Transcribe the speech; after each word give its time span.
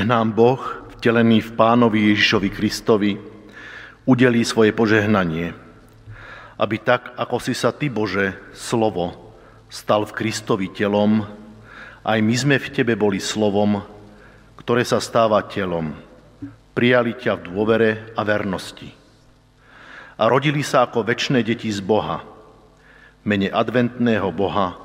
nech 0.00 0.08
nám 0.08 0.32
Boh, 0.32 0.56
vtelený 0.96 1.44
v 1.44 1.60
Pánovi 1.60 2.16
Ježišovi 2.16 2.48
Kristovi, 2.48 3.20
udelí 4.08 4.40
svoje 4.48 4.72
požehnanie, 4.72 5.52
aby 6.56 6.76
tak, 6.80 7.12
ako 7.20 7.36
si 7.36 7.52
sa 7.52 7.68
Ty, 7.68 7.92
Bože, 7.92 8.32
slovo, 8.56 9.36
stal 9.68 10.08
v 10.08 10.16
Kristovi 10.16 10.72
telom, 10.72 11.28
aj 12.00 12.16
my 12.16 12.32
sme 12.32 12.56
v 12.56 12.72
Tebe 12.72 12.96
boli 12.96 13.20
slovom, 13.20 13.84
ktoré 14.56 14.88
sa 14.88 15.04
stáva 15.04 15.44
telom. 15.44 15.92
Prijali 16.72 17.20
ťa 17.20 17.36
v 17.36 17.44
dôvere 17.52 17.90
a 18.16 18.24
vernosti. 18.24 18.88
A 20.16 20.32
rodili 20.32 20.64
sa 20.64 20.88
ako 20.88 21.04
večné 21.04 21.44
deti 21.44 21.68
z 21.68 21.84
Boha, 21.84 22.24
mene 23.28 23.52
adventného 23.52 24.32
Boha, 24.32 24.80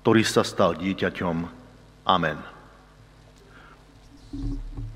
ktorý 0.00 0.24
sa 0.24 0.40
stal 0.40 0.80
dieťaťom. 0.80 1.36
Amen. 2.08 2.55
Thank 4.32 4.60
you. 4.76 4.95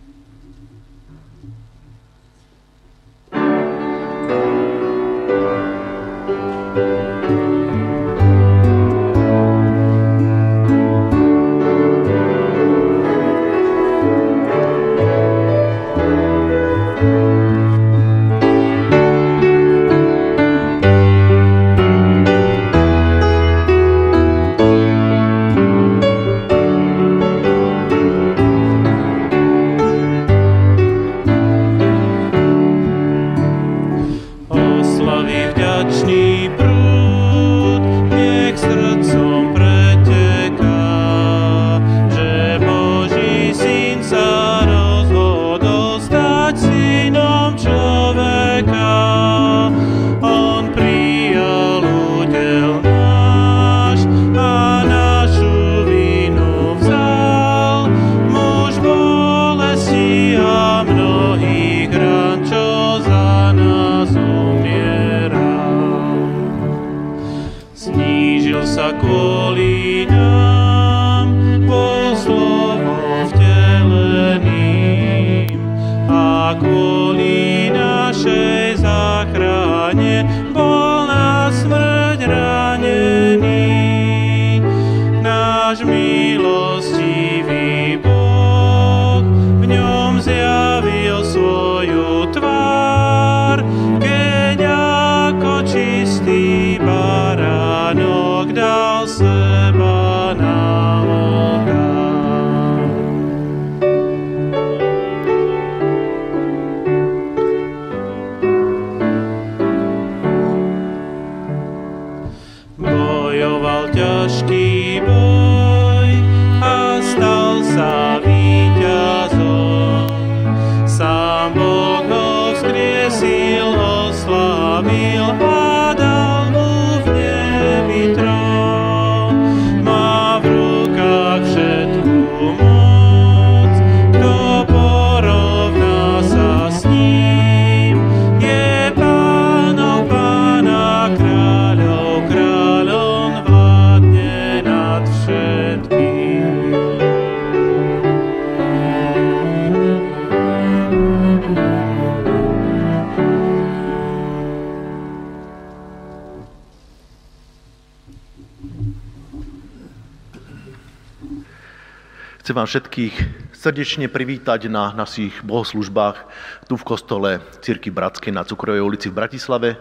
Vám 162.61 162.69
všetkých 162.69 163.17
srdečne 163.57 164.13
privítať 164.13 164.69
na 164.69 164.93
našich 164.93 165.33
bohoslužbách 165.41 166.29
tu 166.69 166.77
v 166.77 166.85
kostole 166.85 167.41
Círky 167.65 167.89
Bratskej 167.89 168.37
na 168.37 168.45
Cukrovej 168.45 168.85
ulici 168.85 169.09
v 169.09 169.17
Bratislave. 169.17 169.81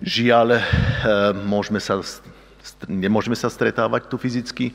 Žiaľ, 0.00 0.56
eh, 0.56 0.64
môžeme 1.36 1.84
sa, 1.84 2.00
nemôžeme 2.88 3.36
sa 3.36 3.52
stretávať 3.52 4.08
tu 4.08 4.16
fyzicky, 4.16 4.72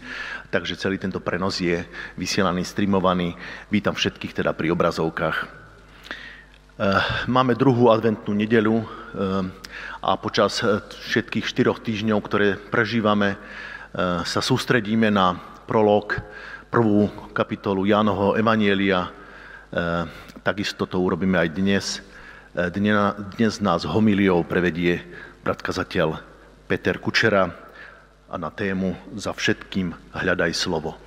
takže 0.54 0.78
celý 0.78 1.02
tento 1.02 1.18
prenos 1.18 1.58
je 1.58 1.82
vysielaný, 2.22 2.62
streamovaný. 2.62 3.34
Vítam 3.74 3.98
všetkých 3.98 4.38
teda 4.38 4.54
pri 4.54 4.78
obrazovkách. 4.78 5.38
Eh, 5.42 7.02
máme 7.26 7.58
druhú 7.58 7.90
adventnú 7.90 8.38
nedelu 8.38 8.78
eh, 8.78 8.86
a 10.06 10.22
počas 10.22 10.62
všetkých 11.10 11.50
štyroch 11.50 11.82
týždňov, 11.82 12.20
ktoré 12.22 12.62
prežívame, 12.62 13.42
sa 14.22 14.46
sústredíme 14.46 15.10
na 15.10 15.42
prolog, 15.66 16.22
prvú 16.68 17.08
kapitolu 17.32 17.88
Jánoho 17.88 18.36
Evanielia. 18.36 19.12
Takisto 20.44 20.84
to 20.84 21.00
urobíme 21.00 21.40
aj 21.40 21.50
dnes. 21.56 21.86
Dnes 23.38 23.54
nás 23.64 23.88
homiliou 23.88 24.44
prevedie 24.44 25.04
brat 25.44 25.64
kazateľ 25.64 26.20
Peter 26.68 27.00
Kučera 27.00 27.48
a 28.28 28.36
na 28.36 28.52
tému 28.52 28.96
Za 29.16 29.32
všetkým 29.32 29.96
hľadaj 30.12 30.52
slovo. 30.52 31.07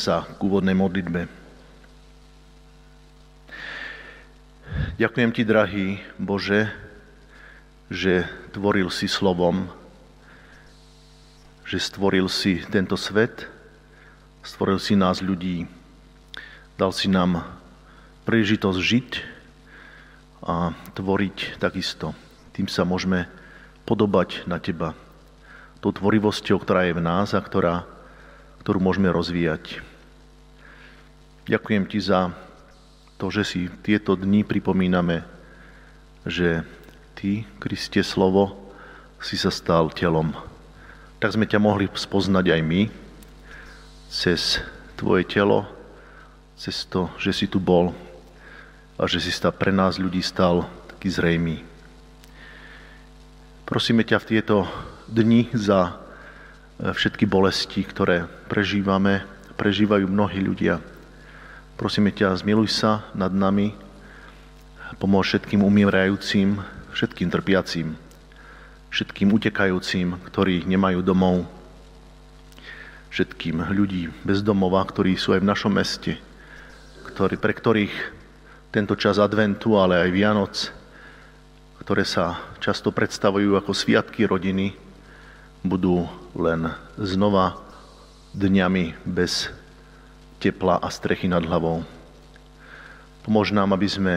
Sa 0.00 0.24
k 0.24 0.40
úvodnej 0.40 0.72
modlitbe. 0.72 1.28
Ďakujem 4.96 5.30
ti, 5.36 5.42
drahý 5.44 5.86
Bože, 6.16 6.72
že 7.92 8.24
tvoril 8.56 8.88
si 8.88 9.04
slovom, 9.04 9.68
že 11.68 11.76
stvoril 11.76 12.32
si 12.32 12.64
tento 12.72 12.96
svet, 12.96 13.44
stvoril 14.40 14.80
si 14.80 14.96
nás 14.96 15.20
ľudí, 15.20 15.68
dal 16.80 16.96
si 16.96 17.12
nám 17.12 17.44
príležitosť 18.24 18.80
žiť 18.80 19.10
a 20.48 20.72
tvoriť 20.96 21.60
takisto. 21.60 22.16
Tým 22.56 22.72
sa 22.72 22.88
môžeme 22.88 23.28
podobať 23.84 24.48
na 24.48 24.56
teba. 24.56 24.96
Tou 25.84 25.92
tvorivosťou, 25.92 26.56
ktorá 26.56 26.88
je 26.88 26.96
v 26.96 27.04
nás 27.04 27.36
a 27.36 27.44
ktorá 27.44 27.84
ktorú 28.60 28.76
môžeme 28.76 29.08
rozvíjať. 29.08 29.89
Ďakujem 31.50 31.82
ti 31.90 31.98
za 31.98 32.30
to, 33.18 33.26
že 33.26 33.42
si 33.42 33.66
tieto 33.82 34.14
dni 34.14 34.46
pripomíname, 34.46 35.26
že 36.22 36.62
ty, 37.18 37.42
Kriste 37.58 38.06
slovo, 38.06 38.54
si 39.18 39.34
sa 39.34 39.50
stal 39.50 39.90
telom. 39.90 40.30
Tak 41.18 41.34
sme 41.34 41.50
ťa 41.50 41.58
mohli 41.58 41.90
spoznať 41.90 42.54
aj 42.54 42.60
my, 42.62 42.82
cez 44.06 44.62
tvoje 44.94 45.26
telo, 45.26 45.66
cez 46.54 46.86
to, 46.86 47.10
že 47.18 47.34
si 47.34 47.50
tu 47.50 47.58
bol 47.58 47.98
a 48.94 49.10
že 49.10 49.18
si 49.18 49.34
sa 49.34 49.50
pre 49.50 49.74
nás 49.74 49.98
ľudí 49.98 50.22
stal 50.22 50.70
taký 50.86 51.10
zrejmý. 51.10 51.66
Prosíme 53.66 54.06
ťa 54.06 54.22
v 54.22 54.28
tieto 54.38 54.70
dni 55.10 55.50
za 55.50 55.98
všetky 56.78 57.26
bolesti, 57.26 57.82
ktoré 57.82 58.30
prežívame, 58.46 59.26
prežívajú 59.58 60.06
mnohí 60.06 60.38
ľudia. 60.38 60.78
Prosíme 61.80 62.12
ťa, 62.12 62.36
zmiluj 62.36 62.76
sa 62.76 63.08
nad 63.16 63.32
nami, 63.32 63.72
pomôž 65.00 65.32
všetkým 65.32 65.64
umierajúcim, 65.64 66.60
všetkým 66.92 67.32
trpiacím, 67.32 67.96
všetkým 68.92 69.32
utekajúcim, 69.32 70.20
ktorí 70.28 70.68
nemajú 70.68 71.00
domov, 71.00 71.48
všetkým 73.08 73.64
ľudí 73.72 74.12
bez 74.28 74.44
domova, 74.44 74.84
ktorí 74.84 75.16
sú 75.16 75.32
aj 75.32 75.40
v 75.40 75.48
našom 75.48 75.72
meste, 75.72 76.20
ktorý, 77.08 77.40
pre 77.40 77.56
ktorých 77.56 77.96
tento 78.68 78.92
čas 78.92 79.16
adventu, 79.16 79.80
ale 79.80 80.04
aj 80.04 80.10
Vianoc, 80.12 80.54
ktoré 81.80 82.04
sa 82.04 82.44
často 82.60 82.92
predstavujú 82.92 83.56
ako 83.56 83.72
sviatky 83.72 84.28
rodiny, 84.28 84.76
budú 85.64 86.04
len 86.36 86.76
znova 87.00 87.56
dňami 88.36 89.00
bez 89.08 89.48
tepla 90.40 90.80
a 90.80 90.88
strechy 90.88 91.28
nad 91.28 91.44
hlavou. 91.44 91.84
Pomôž 93.20 93.52
nám, 93.52 93.76
aby 93.76 93.84
sme 93.84 94.14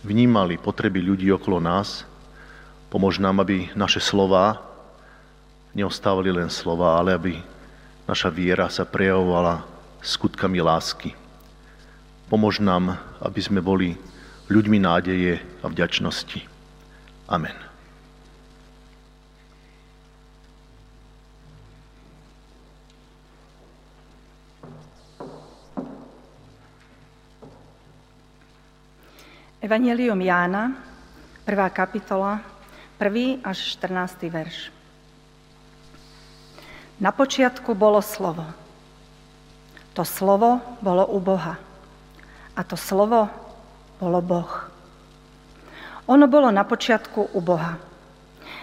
vnímali 0.00 0.56
potreby 0.56 1.04
ľudí 1.04 1.28
okolo 1.28 1.60
nás. 1.60 2.08
Pomôž 2.88 3.20
nám, 3.20 3.44
aby 3.44 3.68
naše 3.76 4.00
slova 4.00 4.64
neostávali 5.76 6.32
len 6.32 6.48
slova, 6.48 6.96
ale 6.96 7.12
aby 7.12 7.32
naša 8.08 8.32
viera 8.32 8.72
sa 8.72 8.88
prejavovala 8.88 9.68
skutkami 10.00 10.64
lásky. 10.64 11.12
Pomôž 12.32 12.64
nám, 12.64 12.96
aby 13.20 13.40
sme 13.44 13.60
boli 13.60 14.00
ľuďmi 14.48 14.80
nádeje 14.80 15.44
a 15.60 15.68
vďačnosti. 15.68 16.40
Amen. 17.28 17.67
Evangelium 29.58 30.22
Jána, 30.22 30.70
1. 31.42 31.70
kapitola, 31.74 32.38
1. 33.02 33.42
až 33.42 33.58
14. 33.74 34.30
verš. 34.30 34.70
Na 37.02 37.10
počiatku 37.10 37.74
bolo 37.74 37.98
slovo. 37.98 38.46
To 39.98 40.06
slovo 40.06 40.62
bolo 40.78 41.10
u 41.10 41.18
Boha. 41.18 41.58
A 42.54 42.62
to 42.62 42.78
slovo 42.78 43.26
bolo 43.98 44.22
Boh. 44.22 44.70
Ono 46.06 46.30
bolo 46.30 46.54
na 46.54 46.62
počiatku 46.62 47.34
u 47.34 47.40
Boha. 47.42 47.82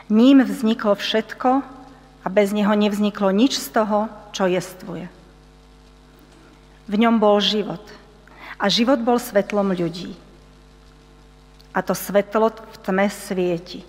Ním 0.07 0.47
vzniklo 0.47 0.95
všetko 0.95 1.59
a 2.23 2.27
bez 2.31 2.55
neho 2.55 2.71
nevzniklo 2.71 3.35
nič 3.35 3.59
z 3.59 3.67
toho, 3.67 4.07
čo 4.31 4.47
jestvuje. 4.47 5.11
V 6.87 6.93
ňom 6.95 7.19
bol 7.19 7.43
život 7.43 7.83
a 8.55 8.71
život 8.71 9.03
bol 9.03 9.19
svetlom 9.19 9.75
ľudí. 9.75 10.23
A 11.75 11.83
to 11.83 11.91
svetlo 11.91 12.55
v 12.55 12.77
tme 12.79 13.11
svieti, 13.11 13.83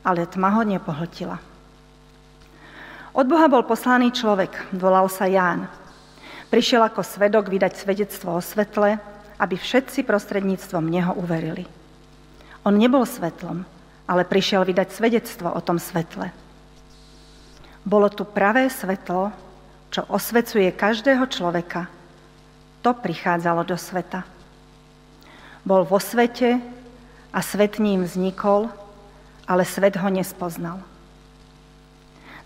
ale 0.00 0.24
tma 0.24 0.48
ho 0.56 0.64
nepohltila. 0.64 1.36
Od 3.12 3.26
Boha 3.28 3.50
bol 3.52 3.68
poslaný 3.68 4.08
človek, 4.08 4.72
volal 4.72 5.12
sa 5.12 5.28
Ján. 5.28 5.68
Prišiel 6.48 6.80
ako 6.80 7.04
svedok 7.04 7.52
vydať 7.52 7.76
svedectvo 7.76 8.38
o 8.38 8.40
svetle, 8.40 8.96
aby 9.36 9.54
všetci 9.60 10.08
prostredníctvom 10.08 10.88
neho 10.88 11.12
uverili. 11.20 11.68
On 12.64 12.72
nebol 12.72 13.04
svetlom, 13.04 13.68
ale 14.08 14.24
prišiel 14.24 14.64
vydať 14.64 14.88
svedectvo 14.88 15.52
o 15.52 15.60
tom 15.60 15.76
svetle. 15.76 16.32
Bolo 17.84 18.08
tu 18.08 18.24
pravé 18.24 18.72
svetlo, 18.72 19.32
čo 19.92 20.04
osvecuje 20.08 20.72
každého 20.72 21.24
človeka. 21.28 21.88
To 22.84 22.96
prichádzalo 22.96 23.64
do 23.64 23.76
sveta. 23.76 24.24
Bol 25.64 25.84
vo 25.84 26.00
svete 26.00 26.77
a 27.32 27.44
svet 27.44 27.78
ním 27.78 28.04
vznikol, 28.04 28.72
ale 29.48 29.64
svet 29.64 29.96
ho 29.96 30.08
nespoznal. 30.08 30.80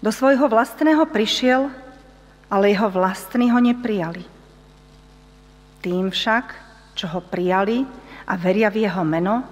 Do 0.03 0.11
svojho 0.11 0.51
vlastného 0.51 1.07
prišiel, 1.07 1.71
ale 2.51 2.75
jeho 2.75 2.91
vlastní 2.91 3.51
ho 3.51 3.59
neprijali. 3.63 4.27
Tým 5.83 6.11
však, 6.11 6.55
čo 6.95 7.07
ho 7.11 7.23
prijali 7.23 7.87
a 8.27 8.35
veria 8.39 8.71
v 8.71 8.87
jeho 8.87 9.03
meno, 9.07 9.47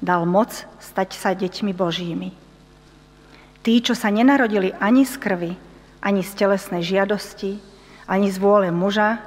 dal 0.00 0.28
moc 0.28 0.52
stať 0.80 1.16
sa 1.16 1.32
deťmi 1.32 1.72
Božími. 1.72 2.30
Tí, 3.64 3.74
čo 3.82 3.96
sa 3.96 4.12
nenarodili 4.12 4.72
ani 4.78 5.08
z 5.08 5.16
krvi, 5.16 5.52
ani 6.04 6.22
z 6.22 6.32
telesnej 6.38 6.84
žiadosti, 6.86 7.58
ani 8.06 8.30
z 8.30 8.36
vôle 8.38 8.70
muža, 8.70 9.18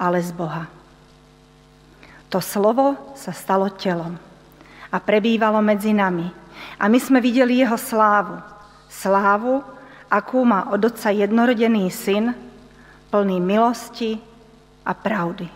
ale 0.00 0.18
z 0.18 0.32
Boha. 0.34 0.66
To 2.34 2.42
slovo 2.42 2.98
sa 3.14 3.30
stalo 3.30 3.70
telom 3.70 4.25
a 4.96 4.98
prebývalo 5.04 5.60
medzi 5.60 5.92
nami. 5.92 6.24
A 6.80 6.88
my 6.88 6.96
sme 6.96 7.20
videli 7.20 7.60
jeho 7.60 7.76
slávu. 7.76 8.40
Slávu, 8.88 9.60
akú 10.08 10.40
má 10.48 10.72
od 10.72 10.80
Otca 10.80 11.12
jednorodený 11.12 11.92
syn, 11.92 12.32
plný 13.12 13.36
milosti 13.36 14.16
a 14.88 14.96
pravdy. 14.96 15.55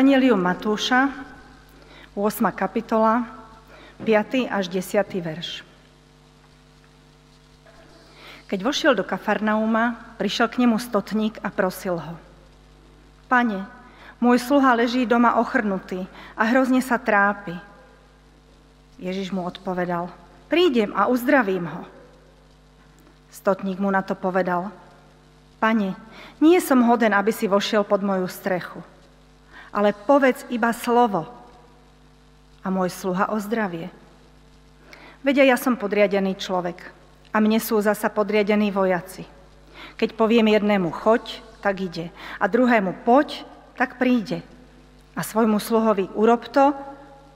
Evangelium 0.00 0.40
Matúša, 0.40 1.12
8. 2.16 2.48
kapitola, 2.56 3.20
5. 4.00 4.48
až 4.48 4.64
10. 4.72 4.96
verš. 5.20 5.60
Keď 8.48 8.58
vošiel 8.64 8.96
do 8.96 9.04
Kafarnauma, 9.04 10.16
prišiel 10.16 10.48
k 10.48 10.64
nemu 10.64 10.80
stotník 10.80 11.36
a 11.44 11.52
prosil 11.52 12.00
ho. 12.00 12.16
Pane, 13.28 13.68
môj 14.24 14.40
sluha 14.40 14.72
leží 14.72 15.04
doma 15.04 15.36
ochrnutý 15.36 16.08
a 16.32 16.48
hrozne 16.48 16.80
sa 16.80 16.96
trápi. 16.96 17.60
Ježiš 18.96 19.36
mu 19.36 19.44
odpovedal, 19.44 20.08
prídem 20.48 20.96
a 20.96 21.12
uzdravím 21.12 21.68
ho. 21.68 21.84
Stotník 23.28 23.76
mu 23.76 23.92
na 23.92 24.00
to 24.00 24.16
povedal, 24.16 24.72
Pane, 25.60 25.92
nie 26.40 26.56
som 26.64 26.88
hoden, 26.88 27.12
aby 27.12 27.36
si 27.36 27.44
vošiel 27.44 27.84
pod 27.84 28.00
moju 28.00 28.24
strechu 28.32 28.80
ale 29.70 29.94
povedz 29.94 30.46
iba 30.50 30.74
slovo 30.74 31.30
a 32.60 32.68
môj 32.68 32.90
sluha 32.92 33.30
o 33.30 33.38
zdravie. 33.38 33.88
Vedia, 35.20 35.44
ja 35.44 35.56
som 35.56 35.78
podriadený 35.78 36.36
človek 36.36 36.90
a 37.30 37.36
mne 37.38 37.60
sú 37.62 37.78
zasa 37.78 38.10
podriadení 38.10 38.72
vojaci. 38.74 39.24
Keď 39.96 40.16
poviem 40.16 40.50
jednému 40.50 40.90
choď, 40.90 41.44
tak 41.60 41.80
ide. 41.84 42.08
A 42.40 42.48
druhému 42.48 43.04
poď, 43.04 43.44
tak 43.76 44.00
príde. 44.00 44.40
A 45.12 45.20
svojmu 45.20 45.60
sluhovi 45.60 46.08
urob 46.16 46.48
to, 46.48 46.72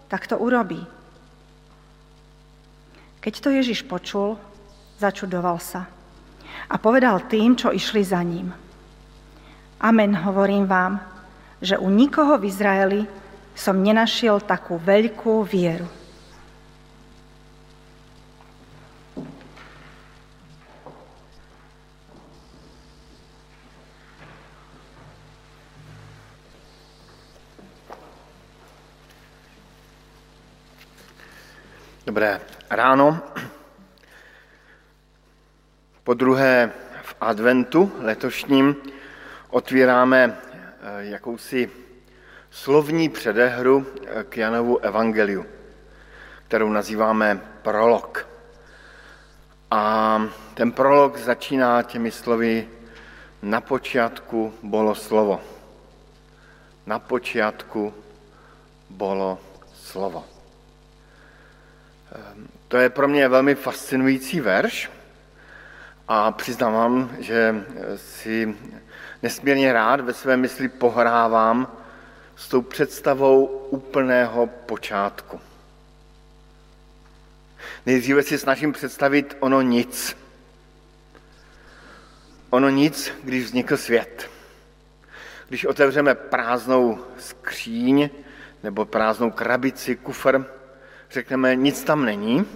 tak 0.08 0.24
to 0.24 0.40
urobí. 0.40 0.80
Keď 3.20 3.34
to 3.40 3.48
Ježiš 3.52 3.84
počul, 3.84 4.36
začudoval 5.00 5.60
sa 5.60 5.88
a 6.68 6.74
povedal 6.80 7.24
tým, 7.28 7.56
čo 7.56 7.72
išli 7.72 8.04
za 8.04 8.20
ním. 8.24 8.52
Amen, 9.80 10.16
hovorím 10.16 10.64
vám, 10.64 11.00
že 11.62 11.78
u 11.78 11.90
nikoho 11.90 12.38
v 12.38 12.48
Izraeli 12.50 13.02
som 13.54 13.78
nenašiel 13.78 14.42
takú 14.42 14.78
veľkú 14.82 15.46
vieru. 15.46 15.86
Dobré 32.04 32.36
ráno. 32.68 33.16
Po 36.04 36.12
druhé 36.12 36.68
v 37.00 37.12
adventu 37.16 37.88
letošním 38.04 38.76
otvíráme 39.50 40.43
jakousi 40.98 41.70
slovní 42.50 43.08
předehru 43.08 43.86
eh, 44.06 44.24
k 44.24 44.36
Janovu 44.36 44.78
evangeliu, 44.78 45.46
kterou 46.46 46.68
nazýváme 46.68 47.40
prolog. 47.62 48.28
A 49.70 50.22
ten 50.54 50.72
prolog 50.72 51.18
začíná 51.18 51.82
těmi 51.82 52.10
slovy 52.10 52.68
na 53.42 53.60
počátku 53.60 54.54
bylo 54.62 54.94
slovo. 54.94 55.40
Na 56.86 56.98
počátku 56.98 57.94
bylo 58.90 59.38
slovo. 59.74 60.24
Ehm, 62.12 62.48
to 62.68 62.76
je 62.76 62.90
pro 62.90 63.08
mě 63.08 63.28
velmi 63.28 63.54
fascinující 63.54 64.40
verš 64.40 64.90
a 66.08 66.32
přiznávám, 66.32 67.10
že 67.18 67.64
si 67.96 68.56
nesmírně 69.24 69.72
rád 69.72 70.00
ve 70.00 70.12
své 70.12 70.37
mysli 70.37 70.68
pohrávám 70.68 71.76
s 72.37 72.48
tou 72.48 72.62
představou 72.62 73.46
úplného 73.46 74.46
počátku. 74.46 75.40
Nejdříve 77.87 78.22
si 78.22 78.38
snažím 78.38 78.72
představit 78.72 79.37
ono 79.40 79.62
nic. 79.62 80.16
Ono 82.50 82.68
nic, 82.68 83.12
když 83.22 83.44
vznikl 83.44 83.76
svět. 83.76 84.30
Když 85.48 85.64
otevřeme 85.64 86.14
prázdnou 86.14 86.98
skříň 87.18 88.10
nebo 88.62 88.84
prázdnou 88.84 89.30
krabici, 89.30 89.96
kufr, 89.96 90.44
řekneme, 91.10 91.56
nic 91.56 91.84
tam 91.84 92.04
není, 92.04 92.46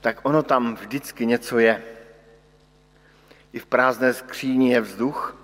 tak 0.00 0.20
ono 0.22 0.42
tam 0.42 0.74
vždycky 0.74 1.26
něco 1.26 1.58
je. 1.58 1.82
I 3.52 3.58
v 3.58 3.66
prázdné 3.66 4.14
skříni 4.14 4.72
je 4.72 4.80
vzduch, 4.80 5.37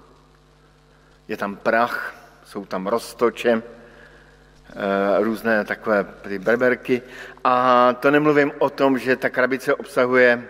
je 1.29 1.37
tam 1.37 1.57
prach, 1.57 2.15
jsou 2.45 2.65
tam 2.65 2.87
roztoče, 2.87 3.63
eh, 3.63 5.25
různé 5.25 5.65
takové 5.65 6.05
ty 6.05 6.39
berberky. 6.39 7.03
A 7.45 7.93
to 7.93 8.11
nemluvím 8.11 8.53
o 8.59 8.71
tom, 8.71 8.99
že 8.99 9.17
ta 9.17 9.29
krabice 9.29 9.75
obsahuje 9.75 10.49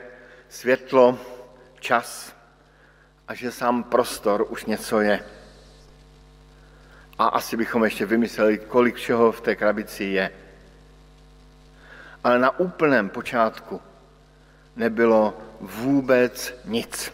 světlo, 0.48 1.18
čas 1.80 2.34
a 3.28 3.34
že 3.34 3.52
sám 3.52 3.82
prostor 3.82 4.46
už 4.48 4.64
něco 4.64 5.00
je. 5.00 5.20
A 7.18 7.26
asi 7.26 7.56
bychom 7.56 7.84
ještě 7.84 8.06
vymysleli, 8.06 8.58
kolik 8.58 8.94
všeho 8.94 9.32
v 9.32 9.40
té 9.40 9.56
krabici 9.56 10.04
je. 10.04 10.30
Ale 12.24 12.38
na 12.38 12.58
úplném 12.58 13.08
počátku 13.08 13.80
nebylo 14.76 15.38
vůbec 15.60 16.54
nic. 16.64 17.12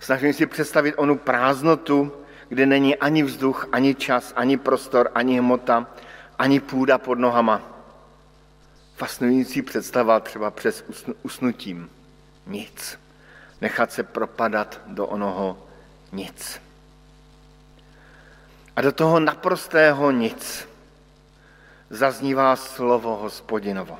Snažím 0.00 0.32
si 0.32 0.46
představit 0.46 0.94
onu 0.94 1.18
prázdnotu, 1.18 2.21
kde 2.52 2.66
není 2.66 2.96
ani 2.96 3.22
vzduch, 3.22 3.68
ani 3.72 3.94
čas, 3.94 4.32
ani 4.36 4.56
prostor, 4.56 5.10
ani 5.14 5.38
hmota, 5.38 5.86
ani 6.38 6.60
půda 6.60 6.98
pod 6.98 7.18
nohama. 7.18 7.62
Fascinující 8.96 9.62
představa 9.62 10.20
třeba 10.20 10.50
přes 10.50 10.84
usnutím. 11.22 11.90
Nic. 12.46 12.98
Nechat 13.60 13.92
se 13.92 14.02
propadat 14.02 14.80
do 14.86 15.06
onoho 15.06 15.66
nic. 16.12 16.60
A 18.76 18.80
do 18.80 18.92
toho 18.92 19.20
naprostého 19.20 20.10
nic 20.10 20.68
zaznívá 21.90 22.56
slovo 22.56 23.16
hospodinovo. 23.16 23.98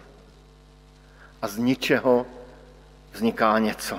A 1.43 1.49
z 1.49 1.57
ničeho 1.57 2.27
vzniká 3.13 3.59
něco. 3.59 3.99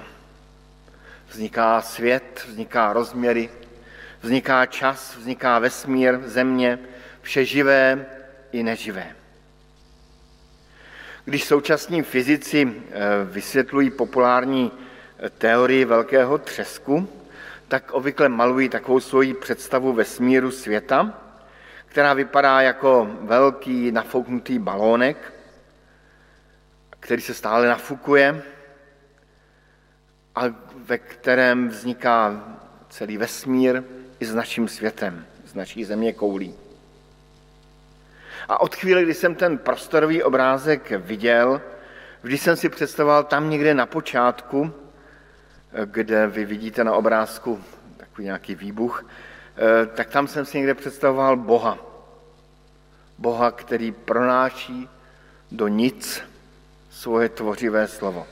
Vzniká 1.29 1.81
svět, 1.81 2.45
vzniká 2.47 2.93
rozměry, 2.93 3.49
Vzniká 4.23 4.65
čas, 4.65 5.15
vzniká 5.17 5.59
vesmír, 5.59 6.19
země, 6.25 6.79
vše 7.21 7.45
živé, 7.45 8.05
i 8.51 8.63
neživé. 8.63 9.15
Když 11.25 11.43
současní 11.43 12.03
fyzici 12.03 12.71
eh, 12.71 12.99
vysvětlují 13.23 13.89
populární 13.89 14.71
eh, 15.19 15.29
teorii 15.29 15.85
velkého 15.85 16.37
třesku, 16.37 17.09
tak 17.67 17.91
obvykle 17.91 18.29
malují 18.29 18.69
takovou 18.69 18.99
svoji 18.99 19.33
představu 19.33 19.93
vesmíru 19.93 20.51
světa, 20.51 21.21
která 21.85 22.13
vypadá 22.13 22.61
jako 22.61 23.17
velký 23.21 23.91
nafouknutý 23.91 24.59
balónek, 24.59 25.33
který 26.99 27.21
se 27.21 27.33
stále 27.33 27.67
nafukuje 27.67 28.43
a 30.35 30.41
ve 30.75 30.97
kterém 30.97 31.67
vzniká 31.67 32.43
celý 32.89 33.17
vesmír 33.17 33.83
i 34.23 34.25
s 34.25 34.35
naším 34.35 34.67
světem, 34.67 35.25
s 35.45 35.53
naší 35.53 35.83
země 35.83 36.13
koulí. 36.13 36.55
A 38.47 38.61
od 38.61 38.75
chvíle, 38.75 39.03
kdy 39.03 39.13
jsem 39.13 39.35
ten 39.35 39.57
prostorový 39.57 40.23
obrázek 40.23 40.91
viděl, 40.91 41.61
vždy 42.23 42.37
jsem 42.37 42.55
si 42.55 42.69
představoval 42.69 43.23
tam 43.23 43.49
někde 43.49 43.73
na 43.73 43.85
počátku, 43.85 44.71
kde 45.85 46.27
vy 46.27 46.45
vidíte 46.45 46.83
na 46.83 46.95
obrázku 46.95 47.63
takový 47.97 48.25
nějaký 48.25 48.55
výbuch, 48.55 49.03
eh, 49.03 49.85
tak 49.85 50.07
tam 50.09 50.27
jsem 50.27 50.45
si 50.45 50.57
někde 50.57 50.73
představoval 50.73 51.37
Boha. 51.37 51.77
Boha, 53.17 53.51
který 53.51 53.91
pronáší 53.91 54.89
do 55.51 55.67
nic 55.67 56.23
svoje 56.89 57.29
tvořivé 57.29 57.87
slovo. 57.87 58.27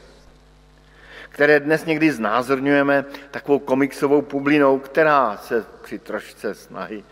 Které 1.31 1.59
dnes 1.59 1.85
někdy 1.85 2.11
znázorňujeme 2.11 3.05
takovou 3.31 3.59
komiksovou 3.59 4.21
publinou, 4.21 4.79
která 4.79 5.37
se 5.37 5.65
při 5.83 5.99
trošce 5.99 6.55
snahy 6.55 7.03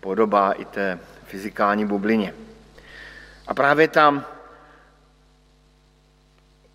podobá 0.00 0.52
i 0.52 0.64
té 0.64 0.98
fyzikální 1.24 1.86
bublině. 1.86 2.34
A 3.46 3.54
právě 3.54 3.88
tam 3.88 4.24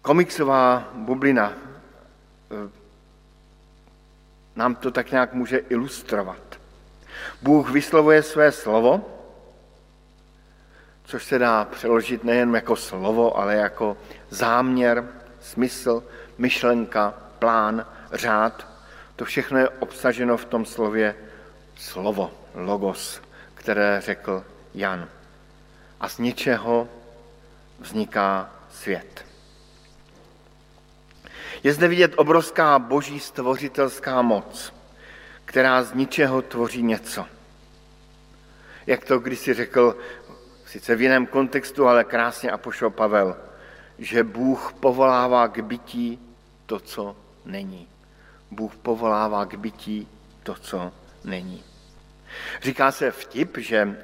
komiksová 0.01 0.89
bublina 0.93 1.53
eh, 1.53 2.69
nám 4.55 4.75
to 4.75 4.91
tak 4.91 5.11
nějak 5.11 5.33
může 5.33 5.57
ilustrovat. 5.57 6.59
Bůh 7.41 7.69
vyslovuje 7.71 8.23
své 8.23 8.51
slovo, 8.51 9.09
což 11.03 11.25
se 11.25 11.39
dá 11.39 11.65
přeložit 11.65 12.23
nejen 12.23 12.55
jako 12.55 12.75
slovo, 12.75 13.37
ale 13.37 13.55
jako 13.55 13.97
záměr, 14.29 15.07
smysl, 15.39 16.03
myšlenka, 16.37 17.13
plán, 17.39 17.85
řád. 18.11 18.67
To 19.15 19.25
všechno 19.25 19.59
je 19.59 19.69
obsaženo 19.69 20.37
v 20.37 20.45
tom 20.45 20.65
slově 20.65 21.15
slovo, 21.75 22.31
logos, 22.53 23.21
které 23.53 24.01
řekl 24.01 24.43
Jan 24.73 25.09
a 25.99 26.09
z 26.09 26.17
ničeho 26.17 26.89
vzniká 27.79 28.49
svět. 28.71 29.25
Je 31.63 31.73
zde 31.73 31.87
vidět 31.87 32.13
obrovská 32.17 32.79
boží 32.79 33.19
stvořitelská 33.19 34.21
moc, 34.21 34.73
která 35.45 35.83
z 35.83 35.93
ničeho 35.93 36.41
tvoří 36.41 36.83
něco. 36.83 37.25
Jak 38.87 39.05
to 39.05 39.19
kdysi 39.19 39.53
řekl, 39.53 39.97
sice 40.65 40.95
v 40.95 41.01
jiném 41.01 41.25
kontextu, 41.25 41.87
ale 41.87 42.03
krásně 42.03 42.51
Apoštol 42.51 42.89
Pavel, 42.89 43.37
že 43.97 44.23
Bůh 44.23 44.73
povolává 44.79 45.47
k 45.47 45.59
bytí 45.59 46.19
to, 46.65 46.79
co 46.79 47.15
není. 47.45 47.87
Bůh 48.51 48.75
povolává 48.75 49.45
k 49.45 49.55
bytí 49.55 50.07
to, 50.43 50.53
co 50.53 50.91
není. 51.23 51.63
Říká 52.61 52.91
se 52.91 53.11
vtip, 53.11 53.57
že 53.57 53.97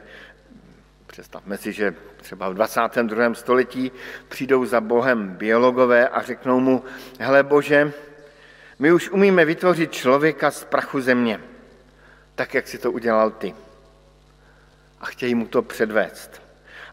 Představme 1.09 1.57
si, 1.57 1.73
že 1.73 1.95
třeba 2.17 2.49
v 2.49 2.53
22. 2.53 3.33
století 3.33 3.91
přijdou 4.27 4.65
za 4.65 4.81
Bohem 4.81 5.29
biologové 5.29 6.07
a 6.07 6.21
řeknou 6.21 6.59
mu, 6.59 6.83
hele 7.19 7.43
Bože, 7.43 7.91
my 8.79 8.91
už 8.93 9.09
umíme 9.09 9.45
vytvořit 9.45 9.91
člověka 9.91 10.51
z 10.51 10.63
prachu 10.63 11.01
země, 11.01 11.39
tak, 12.35 12.53
jak 12.53 12.67
si 12.67 12.77
to 12.77 12.91
udělal 12.91 13.31
ty. 13.31 13.55
A 14.99 15.05
chtějí 15.05 15.35
mu 15.35 15.47
to 15.47 15.61
předvést. 15.61 16.41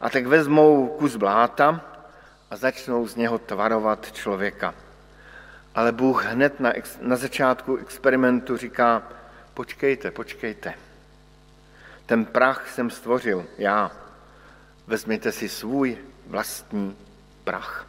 A 0.00 0.10
tak 0.10 0.26
vezmou 0.26 0.88
kus 0.88 1.16
bláta 1.16 1.95
začnou 2.56 3.06
z 3.06 3.16
něho 3.16 3.38
tvarovat 3.38 4.12
člověka. 4.12 4.74
Ale 5.74 5.92
Bůh 5.92 6.24
hned 6.24 6.60
na, 6.60 6.72
na 7.00 7.16
začátku 7.16 7.76
experimentu 7.76 8.56
říká, 8.56 9.02
počkejte, 9.54 10.10
počkejte. 10.10 10.74
Ten 12.06 12.24
prach 12.24 12.70
jsem 12.70 12.90
stvořil 12.90 13.46
já 13.58 13.90
vezměte 14.86 15.32
si 15.32 15.48
svůj 15.48 15.98
vlastní 16.26 16.96
prach. 17.44 17.86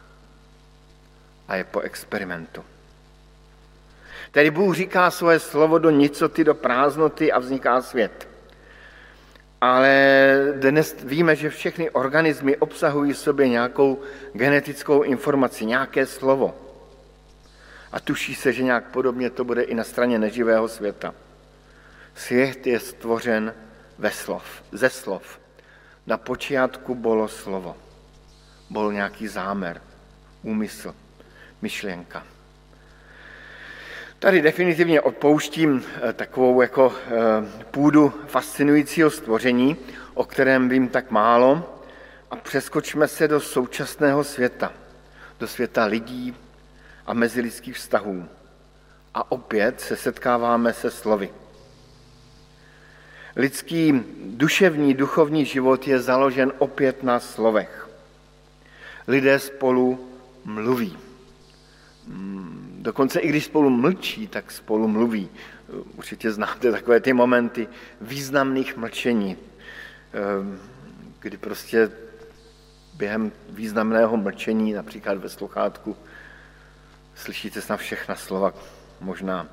A 1.48 1.56
je 1.56 1.64
po 1.64 1.80
experimentu. 1.80 2.64
Tedy 4.30 4.50
Bůh 4.50 4.76
říká 4.76 5.10
svoje 5.10 5.38
slovo 5.38 5.78
do 5.78 5.90
nicoty, 5.90 6.44
do 6.44 6.54
prázdnoty 6.54 7.32
a 7.32 7.38
vzniká 7.38 7.82
svět. 7.82 8.28
Ale 9.60 9.92
dnes 10.56 10.96
víme, 11.04 11.36
že 11.36 11.50
všechny 11.50 11.90
organismy 11.90 12.56
obsahují 12.56 13.12
v 13.12 13.18
sobě 13.18 13.48
nějakou 13.48 14.00
genetickou 14.32 15.02
informaci, 15.02 15.66
nějaké 15.66 16.06
slovo. 16.06 16.54
A 17.92 18.00
tuší 18.00 18.34
se, 18.34 18.52
že 18.52 18.62
nějak 18.62 18.84
podobně 18.90 19.30
to 19.30 19.44
bude 19.44 19.62
i 19.62 19.74
na 19.74 19.84
straně 19.84 20.18
neživého 20.18 20.68
světa. 20.68 21.14
Svět 22.14 22.66
je 22.66 22.80
stvořen 22.80 23.54
ve 23.98 24.10
slov, 24.10 24.62
ze 24.72 24.90
slov. 24.90 25.40
Na 26.06 26.16
počátku 26.16 26.94
bylo 26.94 27.28
slovo. 27.28 27.76
Byl 28.70 28.92
nějaký 28.92 29.28
zámer, 29.28 29.82
úmysl, 30.42 30.94
myšlenka. 31.62 32.26
Tady 34.18 34.42
definitivně 34.42 35.00
odpouštím 35.00 35.84
eh, 36.02 36.12
takovou 36.12 36.62
jako 36.62 36.94
eh, 37.06 37.64
půdu 37.70 38.12
fascinujícího 38.26 39.10
stvoření, 39.10 39.76
o 40.14 40.24
kterém 40.24 40.68
vím 40.68 40.88
tak 40.88 41.10
málo, 41.10 41.80
a 42.30 42.36
přeskočme 42.36 43.08
se 43.08 43.28
do 43.28 43.40
současného 43.40 44.24
světa, 44.24 44.72
do 45.40 45.48
světa 45.48 45.84
lidí 45.84 46.36
a 47.06 47.14
mezilidských 47.14 47.76
vztahů. 47.76 48.28
A 49.14 49.32
opět 49.32 49.80
se 49.80 49.96
setkáváme 49.96 50.72
se 50.72 50.90
slovy. 50.90 51.30
Lidský 53.36 54.02
duševní, 54.24 54.94
duchovní 54.94 55.44
život 55.44 55.88
je 55.88 56.00
založen 56.00 56.52
opět 56.58 57.02
na 57.02 57.20
slovech. 57.20 57.88
Lidé 59.08 59.38
spolu 59.38 60.10
mluví. 60.44 60.98
Dokonce 62.88 63.20
i 63.20 63.28
když 63.28 63.44
spolu 63.44 63.70
mlčí, 63.70 64.28
tak 64.28 64.50
spolu 64.50 64.88
mluví. 64.88 65.28
Určitě 65.96 66.32
znáte 66.32 66.72
takové 66.72 67.00
ty 67.00 67.12
momenty 67.12 67.68
významných 68.00 68.76
mlčení, 68.76 69.36
ehm, 70.12 70.60
kdy 71.20 71.36
prostě 71.36 71.90
během 72.94 73.32
významného 73.50 74.16
mlčení, 74.16 74.72
například 74.72 75.18
ve 75.18 75.28
sluchátku, 75.28 75.96
slyšíte 77.14 77.60
snad 77.60 77.76
všechna 77.76 78.14
slova 78.14 78.54
možná 79.00 79.46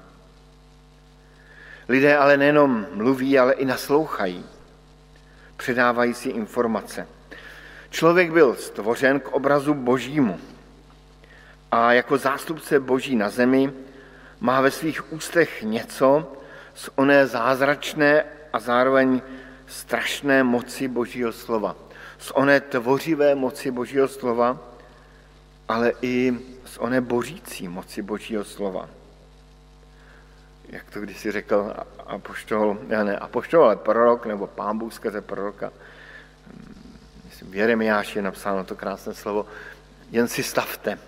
Lidé 1.89 2.17
ale 2.17 2.38
nejenom 2.38 2.86
mluví, 2.93 3.39
ale 3.39 3.54
i 3.54 3.65
naslouchají. 3.65 4.45
Předávají 5.58 6.13
si 6.13 6.30
informace. 6.30 7.08
Člověk 7.89 8.32
byl 8.32 8.56
stvořen 8.56 9.19
k 9.19 9.28
obrazu 9.28 9.74
božímu 9.74 10.39
a 11.71 11.93
jako 11.93 12.17
zástupce 12.17 12.80
boží 12.80 13.15
na 13.15 13.30
zemi 13.30 13.73
má 14.39 14.62
ve 14.62 14.71
svých 14.71 15.13
ústech 15.13 15.63
něco 15.63 16.34
z 16.73 16.89
oné 16.95 17.28
zázračné 17.28 18.23
a 18.54 18.60
zároveň 18.60 19.21
strašné 19.67 20.43
moci 20.43 20.88
božího 20.88 21.34
slova. 21.34 21.75
Z 22.17 22.32
oné 22.36 22.60
tvořivé 22.60 23.36
moci 23.36 23.71
božího 23.71 24.08
slova, 24.08 24.60
ale 25.67 25.91
i 26.01 26.34
z 26.65 26.78
oné 26.78 27.01
božící 27.01 27.67
moci 27.67 28.01
božího 28.01 28.43
slova. 28.43 28.89
Jak 30.69 30.89
to 30.89 30.99
kdysi 31.01 31.32
řekl 31.32 31.73
apoštol, 32.06 32.78
ne 32.88 33.17
apoštol, 33.17 33.63
ale 33.63 33.75
prorok, 33.75 34.25
nebo 34.25 34.47
pán 34.47 34.78
Bůh 34.78 34.93
skrze 34.93 35.21
proroka, 35.21 35.71
myslím, 37.25 37.51
v 37.51 37.56
Jeremiáši 37.56 38.17
je 38.17 38.21
napsáno 38.21 38.63
to 38.63 38.75
krásné 38.75 39.13
slovo, 39.13 39.45
jen 40.12 40.28
si 40.28 40.43
stavte, 40.43 40.99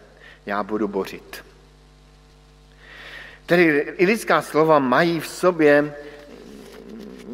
já 0.47 0.63
budu 0.63 0.87
bořit. 0.87 1.45
Tedy 3.45 3.63
i 3.97 4.05
lidská 4.05 4.41
slova 4.41 4.79
mají 4.79 5.19
v 5.19 5.27
sobě 5.27 5.95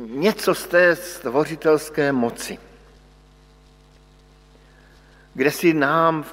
něco 0.07 0.55
z 0.55 0.67
té 0.67 0.95
stvořitelské 0.95 2.11
moci, 2.11 2.57
kde 5.33 5.51
si 5.51 5.73
nám, 5.73 6.25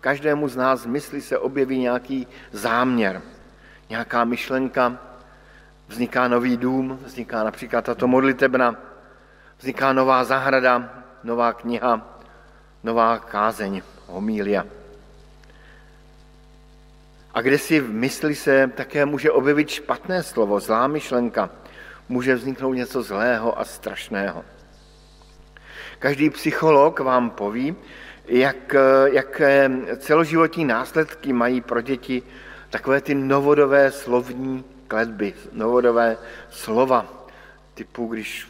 každému 0.00 0.48
z 0.48 0.56
nás 0.56 0.86
mysli 0.86 1.20
se 1.20 1.38
objeví 1.38 1.78
nějaký 1.78 2.26
záměr, 2.52 3.22
nějaká 3.88 4.24
myšlenka, 4.24 4.98
Vzniká 5.88 6.28
nový 6.28 6.56
dům, 6.56 6.98
vzniká 7.04 7.44
například 7.44 7.84
tato 7.84 8.08
modlitebna, 8.08 8.76
vzniká 9.58 9.92
nová 9.92 10.24
zahrada, 10.24 10.90
nová 11.24 11.52
kniha, 11.52 12.18
nová 12.82 13.18
kázeň, 13.18 13.82
homília. 14.06 14.64
A 17.36 17.40
kde 17.40 17.58
si 17.58 17.80
v 17.80 17.92
mysli 17.92 18.34
se 18.34 18.70
také 18.74 19.04
může 19.04 19.30
objevit 19.30 19.68
špatné 19.68 20.22
slovo, 20.22 20.60
zlá 20.60 20.86
myšlenka, 20.86 21.50
může 22.08 22.34
vzniknout 22.34 22.72
něco 22.72 23.02
zlého 23.02 23.58
a 23.58 23.64
strašného. 23.64 24.44
Každý 25.98 26.30
psycholog 26.30 27.00
vám 27.00 27.30
poví, 27.30 27.76
jak, 28.26 28.74
jak 29.12 29.40
celoživotní 29.96 30.64
následky 30.64 31.32
mají 31.32 31.60
pro 31.60 31.80
děti 31.80 32.22
takové 32.70 33.00
ty 33.00 33.14
novodové 33.14 33.92
slovní 33.92 34.64
kletby, 34.88 35.34
novodové 35.52 36.16
slova, 36.50 37.28
typu, 37.74 38.06
když 38.06 38.48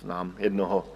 znám 0.00 0.34
jednoho 0.38 0.92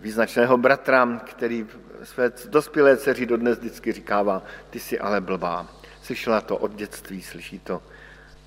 význačného 0.00 0.58
bratra, 0.58 1.20
který 1.24 1.66
své 2.02 2.32
dospělé 2.48 2.96
dceři 2.96 3.26
dodnes 3.26 3.58
vždycky 3.58 3.92
říkává, 3.92 4.42
ty 4.70 4.80
jsi 4.80 4.98
ale 4.98 5.20
blbá. 5.20 5.79
Slyšela 6.10 6.40
to 6.40 6.56
od 6.56 6.74
dětství, 6.74 7.22
slyší 7.22 7.58
to 7.58 7.82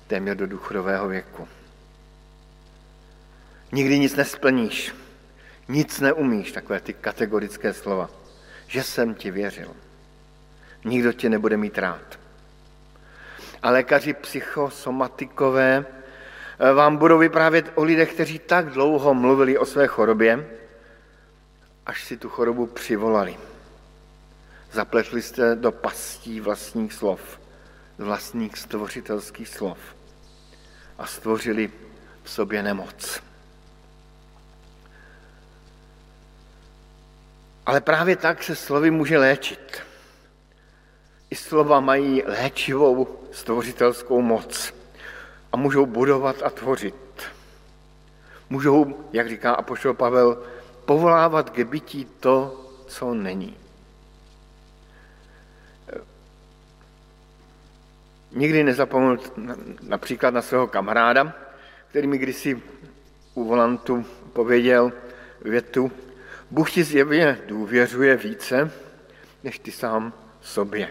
téměř 0.06 0.36
do 0.36 0.46
důchodového 0.46 1.08
věku. 1.08 1.48
Nikdy 3.72 3.98
nic 3.98 4.16
nesplníš, 4.16 4.94
nic 5.68 6.00
neumíš, 6.00 6.52
takové 6.52 6.80
ty 6.80 6.92
kategorické 6.92 7.72
slova. 7.72 8.10
Že 8.66 8.82
jsem 8.82 9.14
ti 9.14 9.30
věřil. 9.30 9.76
Nikdo 10.84 11.12
tě 11.12 11.28
nebude 11.28 11.56
mít 11.56 11.78
rád. 11.78 12.18
A 13.62 13.70
lékaři 13.70 14.12
psychosomatikové 14.12 15.84
eh, 16.58 16.72
vám 16.72 16.96
budou 16.96 17.18
vyprávět 17.18 17.72
o 17.74 17.84
lidech, 17.84 18.12
kteří 18.12 18.38
tak 18.38 18.70
dlouho 18.70 19.14
mluvili 19.14 19.58
o 19.58 19.66
své 19.66 19.86
chorobě, 19.86 20.46
až 21.86 22.04
si 22.04 22.16
tu 22.16 22.28
chorobu 22.28 22.66
přivolali. 22.66 23.36
Zapletli 24.72 25.22
jste 25.22 25.54
do 25.54 25.72
pastí 25.72 26.40
vlastních 26.40 26.92
slov, 26.92 27.43
vlastních 27.98 28.58
stvořitelských 28.58 29.48
slov 29.48 29.78
a 30.98 31.06
stvořili 31.06 31.70
v 32.22 32.30
sobě 32.30 32.62
nemoc. 32.62 33.22
Ale 37.66 37.80
právě 37.80 38.16
tak 38.16 38.42
se 38.42 38.56
slovy 38.56 38.90
může 38.90 39.18
léčit. 39.18 39.82
I 41.30 41.36
slova 41.36 41.80
mají 41.80 42.22
léčivou 42.26 43.20
stvořitelskou 43.32 44.20
moc 44.22 44.74
a 45.52 45.56
můžou 45.56 45.86
budovat 45.86 46.42
a 46.42 46.50
tvořit. 46.50 46.94
Můžou, 48.50 49.04
jak 49.12 49.28
říká 49.28 49.54
apoštol 49.54 49.94
Pavel, 49.94 50.42
povolávat 50.84 51.50
k 51.50 51.64
bytí 51.64 52.04
to, 52.20 52.64
co 52.86 53.14
není. 53.14 53.63
Nikdy 58.34 58.64
nezapomněl 58.64 59.18
například 59.82 60.34
na 60.34 60.42
svého 60.42 60.66
kamaráda, 60.66 61.32
který 61.88 62.06
mi 62.06 62.18
kdysi 62.18 62.62
u 63.34 63.44
volantu 63.44 64.04
pověděl 64.32 64.92
větu, 65.42 65.92
Bůh 66.50 66.70
ti 66.70 66.84
zjevně 66.84 67.38
důvěřuje 67.46 68.16
více, 68.16 68.70
než 69.44 69.58
ty 69.58 69.72
sám 69.72 70.12
sobě. 70.42 70.90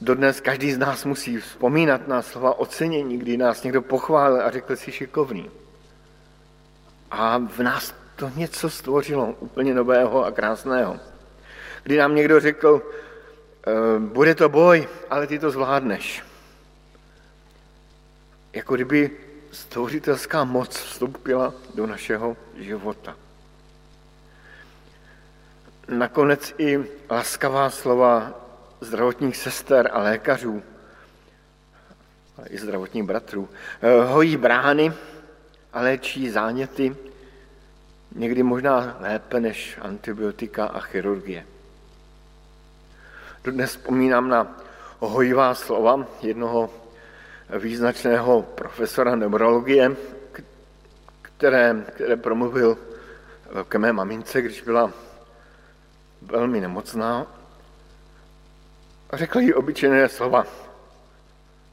Dodnes 0.00 0.40
každý 0.40 0.72
z 0.72 0.78
nás 0.78 1.04
musí 1.04 1.36
vzpomínat 1.36 2.08
na 2.08 2.22
slova 2.22 2.58
ocenění, 2.58 3.18
kdy 3.18 3.36
nás 3.36 3.62
někdo 3.62 3.82
pochválil 3.82 4.42
a 4.42 4.50
řekl 4.50 4.76
si 4.76 4.92
šikovný. 4.92 5.50
A 7.10 7.38
v 7.38 7.58
nás 7.58 7.94
to 8.16 8.30
něco 8.36 8.70
stvořilo 8.70 9.34
úplně 9.40 9.74
nového 9.74 10.24
a 10.24 10.30
krásného. 10.30 11.00
Kdy 11.82 11.96
nám 11.96 12.14
někdo 12.14 12.40
řekl, 12.40 12.82
bude 13.98 14.34
to 14.34 14.48
boj, 14.48 14.88
ale 15.10 15.26
ty 15.26 15.38
to 15.38 15.50
zvládneš. 15.50 16.24
Jako 18.52 18.74
kdyby 18.74 19.10
stvořitelská 19.52 20.44
moc 20.44 20.76
vstoupila 20.76 21.54
do 21.74 21.86
našeho 21.86 22.36
života. 22.56 23.16
Nakonec 25.88 26.54
i 26.58 26.84
laskavá 27.10 27.70
slova 27.70 28.32
zdravotních 28.80 29.36
sester 29.36 29.90
a 29.92 30.02
lékařů, 30.02 30.62
ale 32.38 32.46
i 32.48 32.58
zdravotních 32.58 33.04
bratrů, 33.04 33.48
eh, 33.82 34.04
hojí 34.04 34.36
brány 34.36 34.92
a 35.72 35.80
léčí 35.80 36.30
záněty, 36.30 36.96
někdy 38.14 38.42
možná 38.42 38.96
lépe 39.00 39.40
než 39.40 39.78
antibiotika 39.80 40.66
a 40.66 40.80
chirurgie. 40.80 41.46
Dnes 43.44 43.70
vzpomínám 43.70 44.28
na 44.28 44.56
hojivá 44.98 45.54
slova 45.54 46.06
jednoho 46.22 46.70
význačného 47.58 48.42
profesora 48.42 49.14
neurologie, 49.14 49.96
které, 51.22 51.84
které 51.94 52.16
promluvil 52.16 52.78
ke 53.68 53.78
mé 53.78 53.92
mamince, 53.92 54.42
když 54.42 54.62
byla 54.62 54.92
velmi 56.22 56.60
nemocná 56.60 57.26
a 59.10 59.16
řekl 59.16 59.40
jí 59.40 59.54
obyčejné 59.54 60.08
slova. 60.08 60.46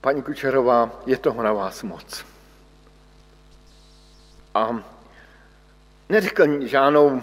Paní 0.02 0.22
Kučerová, 0.24 1.02
je 1.06 1.18
toho 1.18 1.44
na 1.44 1.54
vás 1.54 1.84
moc. 1.84 2.26
A 4.54 4.84
neřekl 6.10 6.68
žádnou, 6.68 7.22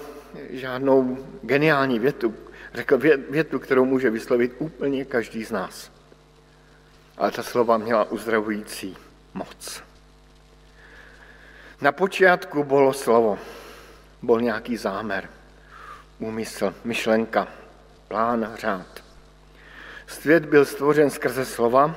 žádnou 0.51 1.19
geniální 1.43 1.99
větu, 1.99 2.35
řekl 2.75 2.99
větu, 3.31 3.59
kterou 3.59 3.85
může 3.85 4.11
vyslovit 4.11 4.55
úplně 4.59 5.05
každý 5.05 5.45
z 5.45 5.51
nás 5.51 5.91
ale 7.17 7.31
ta 7.31 7.43
slova 7.43 7.79
měla 7.79 8.05
uzdravující 8.05 8.97
moc. 9.35 9.83
Na 11.81 11.93
počátku 11.93 12.65
bylo 12.65 12.93
slovo, 12.93 13.39
byl 14.23 14.41
nějaký 14.41 14.77
zámer, 14.77 15.29
úmysl, 16.19 16.75
myšlenka, 16.85 17.49
plán, 18.09 18.57
řád. 18.59 19.05
Svět 20.07 20.47
byl 20.47 20.65
stvořen 20.65 21.11
skrze 21.11 21.45
slova 21.45 21.95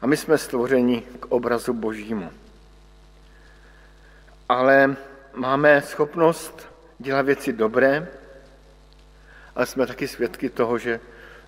a 0.00 0.06
my 0.06 0.16
jsme 0.16 0.38
stvořeni 0.38 1.02
k 1.20 1.26
obrazu 1.26 1.72
božímu. 1.72 2.30
Ale 4.48 4.96
máme 5.34 5.82
schopnost 5.82 6.68
dělat 6.98 7.22
věci 7.22 7.52
dobré, 7.52 8.08
ale 9.54 9.66
jsme 9.66 9.86
taky 9.86 10.08
svědky 10.08 10.50
toho, 10.50 10.78
že 10.78 11.00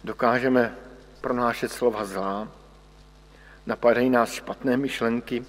dokážeme 0.05 0.75
pronášet 1.21 1.73
slova 1.73 2.05
zlá, 2.05 2.49
napadají 3.67 4.11
nás 4.11 4.33
špatné 4.33 4.77
myšlenky, 4.77 5.45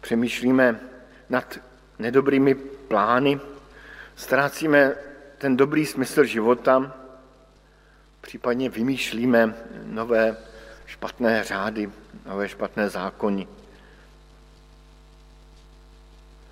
přemýšlíme 0.00 0.80
nad 1.28 1.58
nedobrými 1.98 2.54
plány, 2.54 3.40
ztrácíme 4.16 4.94
ten 5.38 5.56
dobrý 5.56 5.86
smysl 5.86 6.24
života, 6.24 6.94
případně 8.20 8.68
vymýšlíme 8.68 9.54
nové 9.84 10.36
špatné 10.86 11.44
řády, 11.44 11.90
nové 12.26 12.48
špatné 12.48 12.88
zákony. 12.88 13.48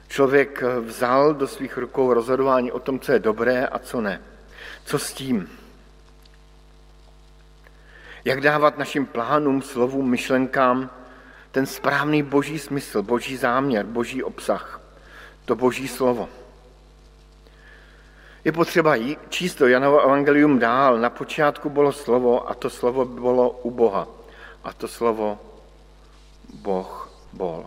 Člověk 0.08 0.62
vzal 0.80 1.34
do 1.34 1.48
svých 1.48 1.76
rukou 1.76 2.12
rozhodování 2.12 2.72
o 2.72 2.80
tom, 2.80 3.00
co 3.00 3.12
je 3.12 3.18
dobré 3.18 3.66
a 3.66 3.78
co 3.78 4.00
ne. 4.00 4.20
Co 4.84 4.98
s 4.98 5.12
tím? 5.12 5.48
Jak 8.24 8.40
dávat 8.40 8.78
našim 8.78 9.06
plánům, 9.06 9.62
slovům, 9.62 10.10
myšlenkám 10.10 10.90
ten 11.50 11.66
správný 11.66 12.22
boží 12.22 12.58
smysl, 12.58 13.02
boží 13.02 13.36
záměr, 13.36 13.86
boží 13.86 14.22
obsah, 14.22 14.80
to 15.44 15.56
boží 15.56 15.88
slovo. 15.88 16.28
Je 18.44 18.52
potřeba 18.52 18.96
číst 19.28 19.54
to 19.54 19.66
Janovo 19.66 20.00
evangelium 20.00 20.58
dál. 20.58 20.98
Na 20.98 21.10
počátku 21.10 21.70
bylo 21.70 21.92
slovo 21.92 22.50
a 22.50 22.54
to 22.54 22.70
slovo 22.70 23.04
bylo 23.04 23.50
u 23.50 23.70
Boha. 23.70 24.08
A 24.64 24.72
to 24.72 24.88
slovo 24.88 25.38
Boh 26.54 27.10
bol. 27.32 27.66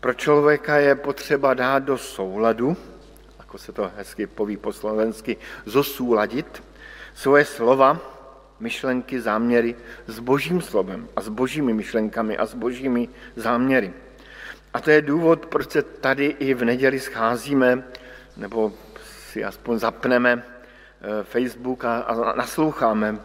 Pro 0.00 0.14
člověka 0.14 0.76
je 0.76 0.94
potřeba 0.94 1.54
dát 1.54 1.78
do 1.78 1.98
souladu, 1.98 2.76
jako 3.56 3.64
se 3.64 3.72
to 3.72 3.90
hezky 3.96 4.26
poví 4.26 4.56
po 4.56 4.72
slovensky, 4.72 5.36
zosúladit, 5.64 6.62
svoje 7.14 7.44
slova, 7.44 8.00
myšlenky, 8.60 9.20
záměry 9.20 9.76
s 10.06 10.18
božím 10.18 10.60
slovem 10.60 11.08
a 11.16 11.20
s 11.20 11.28
božími 11.28 11.72
myšlenkami 11.72 12.36
a 12.36 12.46
s 12.46 12.54
božími 12.54 13.08
záměry. 13.36 13.92
A 14.74 14.80
to 14.80 14.90
je 14.90 15.02
důvod, 15.02 15.46
proč 15.46 15.70
se 15.70 15.82
tady 15.82 16.26
i 16.26 16.54
v 16.54 16.64
neděli 16.64 17.00
scházíme, 17.00 17.84
nebo 18.36 18.72
si 19.32 19.44
aspoň 19.44 19.78
zapneme 19.78 20.32
eh, 20.36 21.24
Facebook 21.24 21.84
a, 21.84 22.04
nasloucháme 22.36 23.16
eh, 23.16 23.20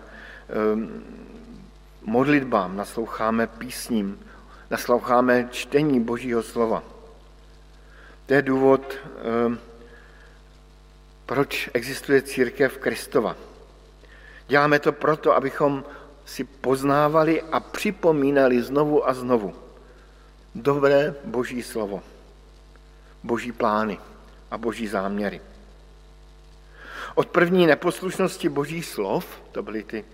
modlitbám, 2.02 2.78
nasloucháme 2.78 3.48
písním, 3.48 4.20
nasloucháme 4.70 5.52
čtení 5.52 6.00
Božího 6.00 6.44
slova. 6.44 6.84
To 8.26 8.34
je 8.34 8.42
důvod, 8.42 8.96
ehm, 8.96 9.71
proč 11.32 11.70
existuje 11.74 12.22
církev 12.22 12.78
Kristova. 12.78 13.36
Děláme 14.48 14.80
to 14.80 14.92
proto, 14.92 15.36
abychom 15.36 15.84
si 16.26 16.44
poznávali 16.44 17.42
a 17.42 17.60
připomínali 17.60 18.62
znovu 18.62 19.10
a 19.10 19.14
znovu 19.14 19.56
dobré 20.56 21.16
boží 21.24 21.64
slovo, 21.64 22.04
boží 23.24 23.52
plány 23.52 24.00
a 24.52 24.58
boží 24.58 24.88
záměry. 24.88 25.42
Od 27.16 27.28
první 27.28 27.68
neposlušnosti 27.68 28.50
božích 28.50 28.86
slov, 28.86 29.26
to 29.52 29.64
byly 29.64 29.84
ty, 29.84 30.06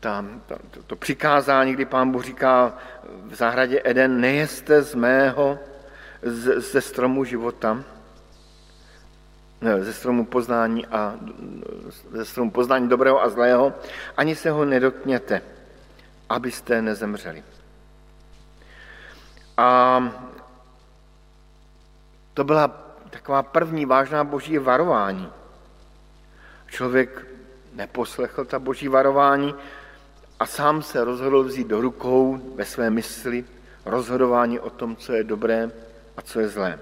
ta, 0.00 0.24
ta, 0.46 0.58
to, 0.70 0.82
to 0.82 0.96
přikázání, 0.96 1.72
kdy 1.72 1.84
pán 1.84 2.10
Bůh 2.10 2.24
říká 2.24 2.78
v 3.30 3.34
zahradě 3.34 3.80
Eden, 3.84 4.20
nejeste 4.20 4.82
z 4.82 4.94
mého, 4.94 5.58
z, 6.22 6.60
ze 6.60 6.80
stromu 6.80 7.24
života, 7.24 7.84
ze 9.80 9.92
stromu 9.92 10.24
poznání 10.24 10.86
a 10.86 11.14
ze 12.10 12.24
stromu 12.24 12.50
poznání 12.50 12.88
dobrého 12.88 13.22
a 13.22 13.28
zlého, 13.28 13.72
ani 14.16 14.36
se 14.36 14.50
ho 14.50 14.64
nedotkněte, 14.64 15.42
abyste 16.28 16.82
nezemřeli. 16.82 17.44
A 19.56 20.00
to 22.34 22.44
byla 22.44 22.68
taková 23.10 23.42
první 23.42 23.86
vážná 23.86 24.24
boží 24.24 24.58
varování. 24.58 25.28
Člověk 26.66 27.26
neposlechl 27.74 28.44
ta 28.44 28.58
boží 28.58 28.88
varování 28.88 29.54
a 30.38 30.46
sám 30.46 30.82
se 30.82 31.04
rozhodl 31.04 31.42
vzít 31.42 31.66
do 31.66 31.80
rukou 31.80 32.54
ve 32.54 32.64
své 32.64 32.90
mysli 32.90 33.44
rozhodování 33.84 34.60
o 34.60 34.70
tom, 34.70 34.96
co 34.96 35.12
je 35.12 35.24
dobré 35.24 35.70
a 36.16 36.22
co 36.22 36.40
je 36.40 36.48
zlé. 36.48 36.78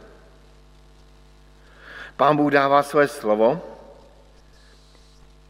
Pán 2.17 2.37
Bůh 2.37 2.53
dává 2.53 2.83
své 2.83 3.09
slovo 3.09 3.63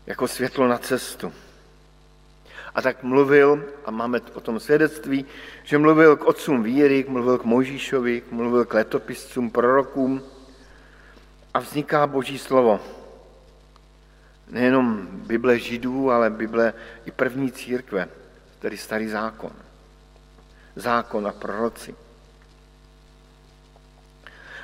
jako 0.07 0.29
světlo 0.29 0.69
na 0.69 0.79
cestu. 0.79 1.33
A 2.75 2.83
tak 2.83 3.03
mluvil, 3.03 3.65
a 3.85 3.91
máme 3.91 4.21
o 4.35 4.41
tom 4.41 4.61
svědectví, 4.61 5.27
že 5.63 5.79
mluvil 5.79 6.17
k 6.17 6.25
otcům 6.25 6.63
víry, 6.63 7.05
mluvil 7.09 7.39
k 7.39 7.45
Mojžíšovi, 7.45 8.23
mluvil 8.31 8.65
k 8.65 8.75
letopiscům, 8.75 9.51
prorokům 9.51 10.23
a 11.55 11.59
vzniká 11.59 12.07
Boží 12.07 12.39
slovo. 12.39 12.81
Nejenom 14.49 15.07
Bible 15.11 15.59
Židů, 15.59 16.11
ale 16.11 16.31
Bible 16.31 16.73
i 17.05 17.11
první 17.11 17.53
církve, 17.53 18.09
tedy 18.59 18.77
starý 18.77 19.09
zákon. 19.09 19.53
Zákon 20.77 21.27
a 21.27 21.33
proroci. 21.33 21.95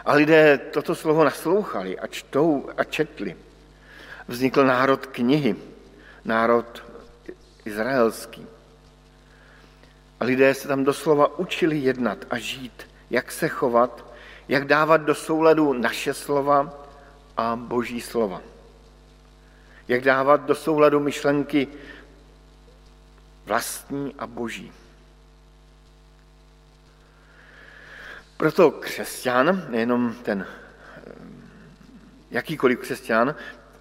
A 0.04 0.12
lidé 0.14 0.58
toto 0.58 0.94
slovo 0.94 1.24
naslouchali 1.24 1.98
a 1.98 2.06
čtou 2.06 2.70
a 2.76 2.84
četli. 2.84 3.36
Vznikl 4.28 4.64
národ 4.64 5.06
knihy, 5.06 5.56
národ 6.24 6.84
izraelský. 7.64 8.46
A 10.20 10.24
lidé 10.24 10.54
se 10.54 10.68
tam 10.68 10.84
doslova 10.84 11.38
učili 11.38 11.78
jednat 11.78 12.18
a 12.30 12.38
žít, 12.38 12.88
jak 13.10 13.32
se 13.32 13.48
chovat, 13.48 14.04
jak 14.48 14.64
dávat 14.64 14.96
do 14.96 15.14
souladu 15.14 15.72
naše 15.72 16.14
slova 16.14 16.86
a 17.36 17.56
boží 17.56 18.00
slova. 18.00 18.42
Jak 19.88 20.02
dávat 20.02 20.40
do 20.40 20.54
souladu 20.54 21.00
myšlenky 21.00 21.68
vlastní 23.46 24.14
a 24.18 24.26
boží. 24.26 24.72
Proto 28.42 28.70
křesťan, 28.70 29.70
nejenom 29.70 30.14
ten 30.22 30.46
jakýkoliv 32.30 32.78
křesťan, 32.78 33.34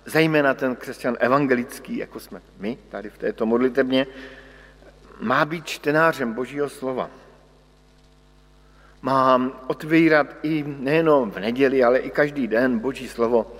zejména 0.05 0.53
ten 0.53 0.75
křesťan 0.75 1.17
evangelický, 1.19 1.97
jako 1.97 2.19
jsme 2.19 2.41
my 2.59 2.77
tady 2.89 3.09
v 3.09 3.17
této 3.17 3.45
modlitebně, 3.45 4.07
má 5.19 5.45
být 5.45 5.65
čtenářem 5.65 6.33
Božího 6.33 6.69
slova. 6.69 7.09
Má 9.01 9.51
otvírat 9.67 10.27
i 10.43 10.63
nejenom 10.67 11.31
v 11.31 11.39
neděli, 11.39 11.83
ale 11.83 11.99
i 11.99 12.09
každý 12.09 12.47
den 12.47 12.79
Boží 12.79 13.09
slovo 13.09 13.51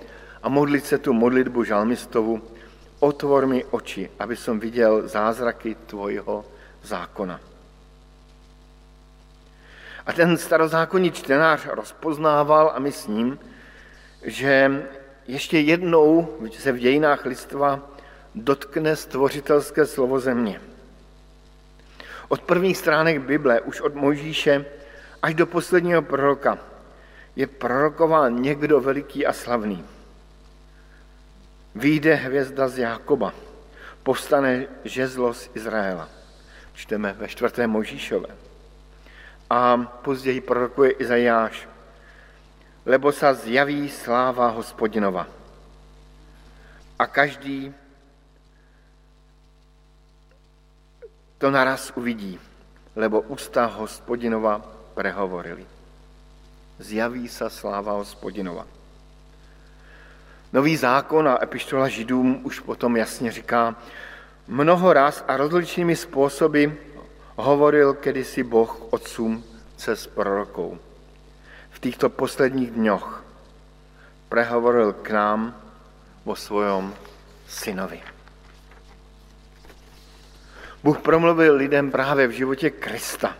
a 0.42 0.48
modlit 0.48 0.86
se 0.86 0.98
tu 0.98 1.12
modlitbu 1.12 1.64
žalmistovu. 1.64 2.42
Otvor 3.00 3.46
mi 3.46 3.64
oči, 3.64 4.10
aby 4.18 4.36
som 4.36 4.60
viděl 4.60 5.08
zázraky 5.08 5.74
tvojho 5.86 6.44
zákona. 6.82 7.51
A 10.06 10.12
ten 10.12 10.36
starozákonní 10.36 11.12
čtenář 11.12 11.66
rozpoznával 11.66 12.72
a 12.74 12.78
my 12.78 12.92
s 12.92 13.06
ním, 13.06 13.38
že 14.22 14.82
ještě 15.26 15.58
jednou 15.58 16.38
se 16.58 16.72
v 16.72 16.78
dějinách 16.78 17.24
lidstva 17.24 17.90
dotkne 18.34 18.96
stvořitelské 18.96 19.86
slovo 19.86 20.20
země. 20.20 20.60
Od 22.28 22.42
prvních 22.42 22.76
stránek 22.76 23.20
Bible, 23.20 23.60
už 23.60 23.80
od 23.80 23.94
Mojžíše 23.94 24.64
až 25.22 25.34
do 25.34 25.46
posledního 25.46 26.02
proroka, 26.02 26.58
je 27.36 27.46
prorokován 27.46 28.42
někdo 28.42 28.80
veliký 28.80 29.26
a 29.26 29.32
slavný. 29.32 29.84
Výjde 31.74 32.14
hvězda 32.14 32.68
z 32.68 32.78
Jákoba, 32.78 33.34
povstane 34.02 34.66
žezlo 34.84 35.34
z 35.34 35.50
Izraela. 35.54 36.08
Čteme 36.74 37.12
ve 37.12 37.28
čtvrté 37.28 37.66
Možíšové. 37.66 38.28
A 39.52 39.76
později 40.00 40.40
prorokuje 40.40 40.96
Izajáš 40.96 41.68
lebo 42.82 43.14
sa 43.14 43.30
zjaví 43.34 43.86
sláva 43.86 44.50
hospodinova. 44.50 45.26
A 46.98 47.04
každý 47.06 47.70
to 51.38 51.50
naraz 51.50 51.90
uvidí, 51.94 52.38
lebo 52.94 53.22
ústa 53.26 53.66
hospodinova 53.66 54.62
prehovorili. 54.94 55.66
Zjaví 56.78 57.26
sa 57.26 57.50
sláva 57.50 57.98
hospodinova. 57.98 58.66
Nový 60.52 60.76
zákon 60.76 61.26
a 61.26 61.42
epištola 61.42 61.88
židům 61.88 62.44
už 62.44 62.60
potom 62.60 62.96
jasně 62.96 63.32
říká, 63.32 63.74
mnoho 64.46 64.92
raz 64.92 65.24
a 65.28 65.36
rozličnými 65.36 65.96
způsoby 65.96 66.66
hovoril 67.36 67.94
kedysi 67.94 68.42
Boh 68.42 68.92
otcům 68.92 69.44
cez 69.76 70.06
prorokou 70.06 70.78
týchto 71.82 72.10
posledních 72.10 72.70
dňoch 72.70 73.24
prehovoril 74.28 74.92
k 74.92 75.10
nám 75.10 75.62
o 76.24 76.36
svojom 76.36 76.94
synovi. 77.48 78.02
Bůh 80.82 80.98
promluvil 80.98 81.54
lidem 81.54 81.90
právě 81.90 82.26
v 82.26 82.30
životě 82.30 82.70
Krista, 82.70 83.36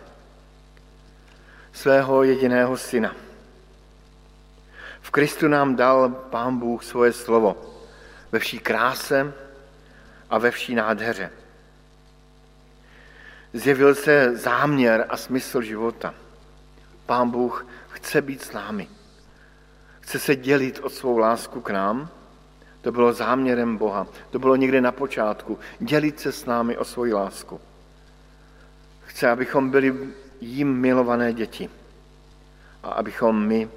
svého 1.73 2.23
jediného 2.23 2.77
syna. 2.77 3.15
V 5.01 5.09
Kristu 5.11 5.47
nám 5.47 5.75
dal 5.75 6.09
Pán 6.09 6.59
Bůh 6.59 6.83
svoje 6.83 7.13
slovo 7.13 7.55
ve 8.31 8.39
vší 8.39 8.59
kráse 8.59 9.33
a 10.29 10.37
ve 10.37 10.51
vší 10.51 10.75
nádheře. 10.75 11.31
Zjevil 13.53 13.95
se 13.95 14.37
záměr 14.37 15.05
a 15.09 15.17
smysl 15.17 15.61
života. 15.61 16.13
Pán 17.05 17.29
Bůh 17.29 17.67
chce 17.89 18.21
být 18.21 18.41
s 18.41 18.51
námi. 18.51 18.87
Chce 19.99 20.19
se 20.19 20.35
dělit 20.35 20.79
o 20.83 20.89
svou 20.89 21.17
lásku 21.17 21.61
k 21.61 21.69
nám. 21.69 22.09
To 22.81 22.91
bylo 22.91 23.13
záměrem 23.13 23.77
Boha. 23.77 24.07
To 24.29 24.39
bylo 24.39 24.55
někde 24.55 24.81
na 24.81 24.91
počátku. 24.91 25.59
Dělit 25.79 26.19
se 26.19 26.31
s 26.31 26.45
námi 26.45 26.77
o 26.77 26.85
svoji 26.85 27.13
lásku. 27.13 27.61
Chce, 29.05 29.29
abychom 29.29 29.69
byli 29.69 29.95
jím 30.41 30.73
milované 30.73 31.33
děti. 31.33 31.69
A 32.83 32.89
abychom 32.89 33.47
my 33.47 33.69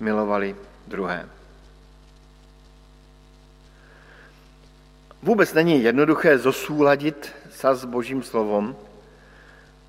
milovali 0.00 0.56
druhé. 0.86 1.28
Vůbec 5.22 5.54
není 5.54 5.82
jednoduché 5.82 6.38
zosúladit 6.38 7.30
sa 7.54 7.78
s 7.78 7.84
Božím 7.84 8.22
slovom 8.22 8.74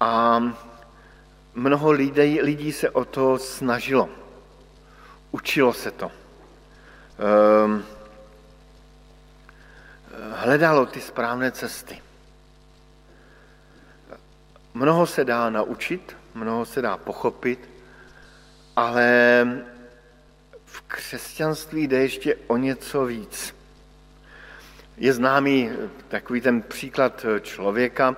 a 0.04 0.44
mnoho 1.54 1.92
lidí, 1.92 2.42
lidí 2.42 2.72
se 2.72 2.90
o 2.90 3.06
to 3.06 3.38
snažilo. 3.38 4.10
Učilo 5.32 5.74
se 5.74 5.92
to. 5.92 6.12
Um, 7.66 7.86
hledalo 10.32 10.86
ty 10.86 11.02
správné 11.02 11.52
cesty. 11.52 12.02
Mnoho 14.74 15.08
se 15.08 15.24
dá 15.26 15.50
naučit, 15.50 16.18
mnoho 16.34 16.66
se 16.66 16.82
dá 16.82 16.98
pochopit, 16.98 17.70
ale 18.76 19.08
v 20.66 20.82
křesťanství 20.82 21.88
jde 21.88 21.98
ještě 21.98 22.36
o 22.48 22.58
něco 22.58 23.06
víc. 23.06 23.56
Je 24.98 25.14
známý 25.14 25.70
takový 26.08 26.42
ten 26.42 26.62
příklad 26.62 27.26
člověka, 27.42 28.16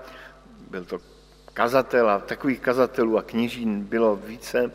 byl 0.69 0.85
to 0.85 1.14
kazatel 1.55 2.09
a 2.09 2.19
takových 2.19 2.59
kazatelů 2.59 3.17
a 3.17 3.21
kněží 3.21 3.65
bylo 3.65 4.15
více, 4.15 4.71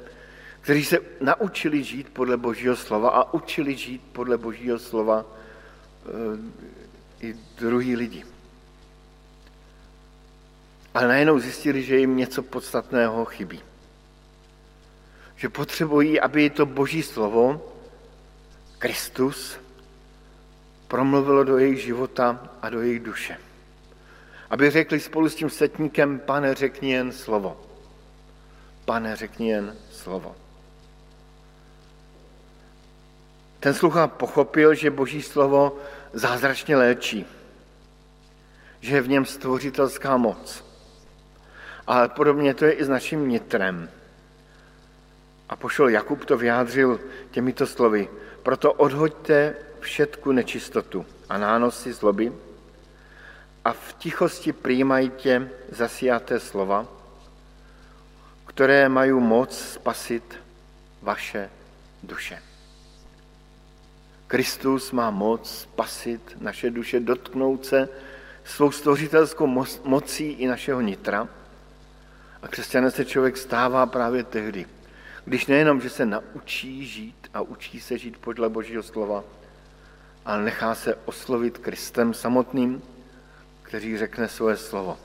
kteří 0.60 0.84
se 0.84 0.98
naučili 1.20 1.84
žít 1.84 2.08
podle 2.08 2.36
Božího 2.36 2.76
slova 2.76 3.10
a 3.10 3.34
učili 3.34 3.76
žít 3.76 4.02
podle 4.12 4.38
Božího 4.38 4.78
slova 4.78 5.20
eh, 5.20 7.26
i 7.26 7.36
druhý 7.58 7.96
lidi. 7.96 8.24
Ale 10.94 11.08
najednou 11.08 11.38
zjistili, 11.38 11.82
že 11.82 11.98
jim 11.98 12.16
něco 12.16 12.42
podstatného 12.42 13.24
chybí. 13.24 13.60
Že 15.36 15.48
potřebují, 15.48 16.20
aby 16.20 16.50
to 16.50 16.66
Boží 16.66 17.02
slovo, 17.02 17.72
Kristus, 18.78 19.60
promluvilo 20.88 21.44
do 21.44 21.58
jejich 21.58 21.82
života 21.82 22.40
a 22.62 22.70
do 22.70 22.80
jejich 22.80 23.00
duše. 23.00 23.49
Aby 24.50 24.70
řekli 24.70 25.00
spolu 25.00 25.28
s 25.28 25.34
tím 25.34 25.50
setníkem, 25.50 26.18
pane, 26.18 26.54
řekni 26.54 26.92
jen 26.92 27.12
slovo. 27.12 27.60
Pane, 28.84 29.16
řekni 29.16 29.50
jen 29.50 29.76
slovo. 29.90 30.36
Ten 33.60 33.74
slucha 33.74 34.06
pochopil, 34.06 34.74
že 34.74 34.90
Boží 34.90 35.22
slovo 35.22 35.78
zázračně 36.12 36.76
léčí, 36.76 37.26
že 38.80 38.94
je 38.94 39.00
v 39.00 39.08
něm 39.08 39.24
stvořitelská 39.24 40.16
moc. 40.16 40.64
Ale 41.86 42.08
podobně 42.08 42.54
to 42.54 42.64
je 42.64 42.72
i 42.72 42.84
s 42.84 42.88
naším 42.88 43.28
nitrem. 43.28 43.90
A 45.48 45.56
pošel 45.56 45.88
Jakub 45.88 46.24
to 46.24 46.36
vyjádřil 46.36 47.00
těmito 47.30 47.66
slovy. 47.66 48.08
Proto 48.42 48.72
odhoďte 48.72 49.54
všetku 49.80 50.32
nečistotu 50.32 51.06
a 51.28 51.38
nánosy 51.38 51.92
zloby 51.92 52.32
a 53.64 53.72
v 53.72 53.92
tichosti 53.98 54.52
přijímajte 54.52 55.50
zasiaté 55.70 56.40
slova, 56.40 56.86
které 58.46 58.88
mají 58.88 59.12
moc 59.12 59.58
spasit 59.58 60.38
vaše 61.02 61.50
duše. 62.02 62.42
Kristus 64.26 64.92
má 64.92 65.10
moc 65.10 65.60
spasit 65.60 66.36
naše 66.40 66.70
duše, 66.70 67.00
dotknout 67.00 67.66
se 67.66 67.88
svou 68.44 68.70
stvořitelskou 68.70 69.46
mocí 69.84 70.30
i 70.30 70.46
našeho 70.46 70.80
nitra. 70.80 71.28
A 72.42 72.48
křesťané 72.48 72.90
se 72.90 73.04
člověk 73.04 73.36
stává 73.36 73.86
právě 73.86 74.24
tehdy, 74.24 74.66
když 75.24 75.46
nejenom, 75.46 75.80
že 75.80 75.90
se 75.90 76.06
naučí 76.06 76.86
žít 76.86 77.28
a 77.34 77.40
učí 77.40 77.80
se 77.80 77.98
žít 77.98 78.18
podle 78.18 78.48
Božího 78.48 78.82
slova, 78.82 79.24
ale 80.24 80.42
nechá 80.42 80.74
se 80.74 80.94
oslovit 80.94 81.58
Kristem 81.58 82.14
samotným, 82.14 82.82
který 83.70 83.98
řekne 83.98 84.28
svoje 84.28 84.56
slovo. 84.56 84.98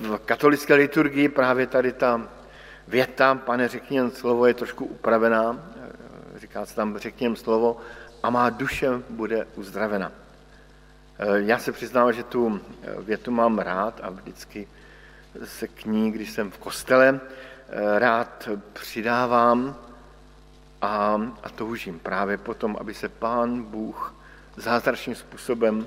V 0.00 0.18
katolické 0.24 0.74
liturgii 0.74 1.28
právě 1.28 1.66
tady 1.66 1.92
ta 1.92 2.28
věta, 2.88 3.34
pane 3.34 3.68
řekni 3.68 4.10
slovo, 4.10 4.46
je 4.46 4.54
trošku 4.54 4.84
upravená, 4.84 5.60
říká 6.36 6.66
se 6.66 6.74
tam 6.74 6.98
řekněm 6.98 7.36
slovo, 7.36 7.76
a 8.22 8.30
má 8.30 8.50
duše 8.50 8.88
bude 9.10 9.46
uzdravena. 9.54 10.12
Já 11.36 11.58
se 11.58 11.72
přiznám, 11.72 12.12
že 12.12 12.22
tu 12.22 12.60
větu 12.98 13.30
mám 13.30 13.58
rád 13.58 14.00
a 14.02 14.10
vždycky 14.10 14.68
se 15.44 15.68
k 15.68 15.84
ní, 15.84 16.12
když 16.12 16.30
jsem 16.30 16.50
v 16.50 16.58
kostele, 16.58 17.20
rád 17.98 18.48
přidávám 18.72 19.76
a, 20.82 21.20
a 21.42 21.48
toužím 21.48 21.98
právě 21.98 22.38
potom, 22.38 22.76
aby 22.80 22.94
se 22.94 23.08
Pán 23.08 23.62
Bůh 23.62 24.14
zázračným 24.56 25.16
způsobem 25.16 25.86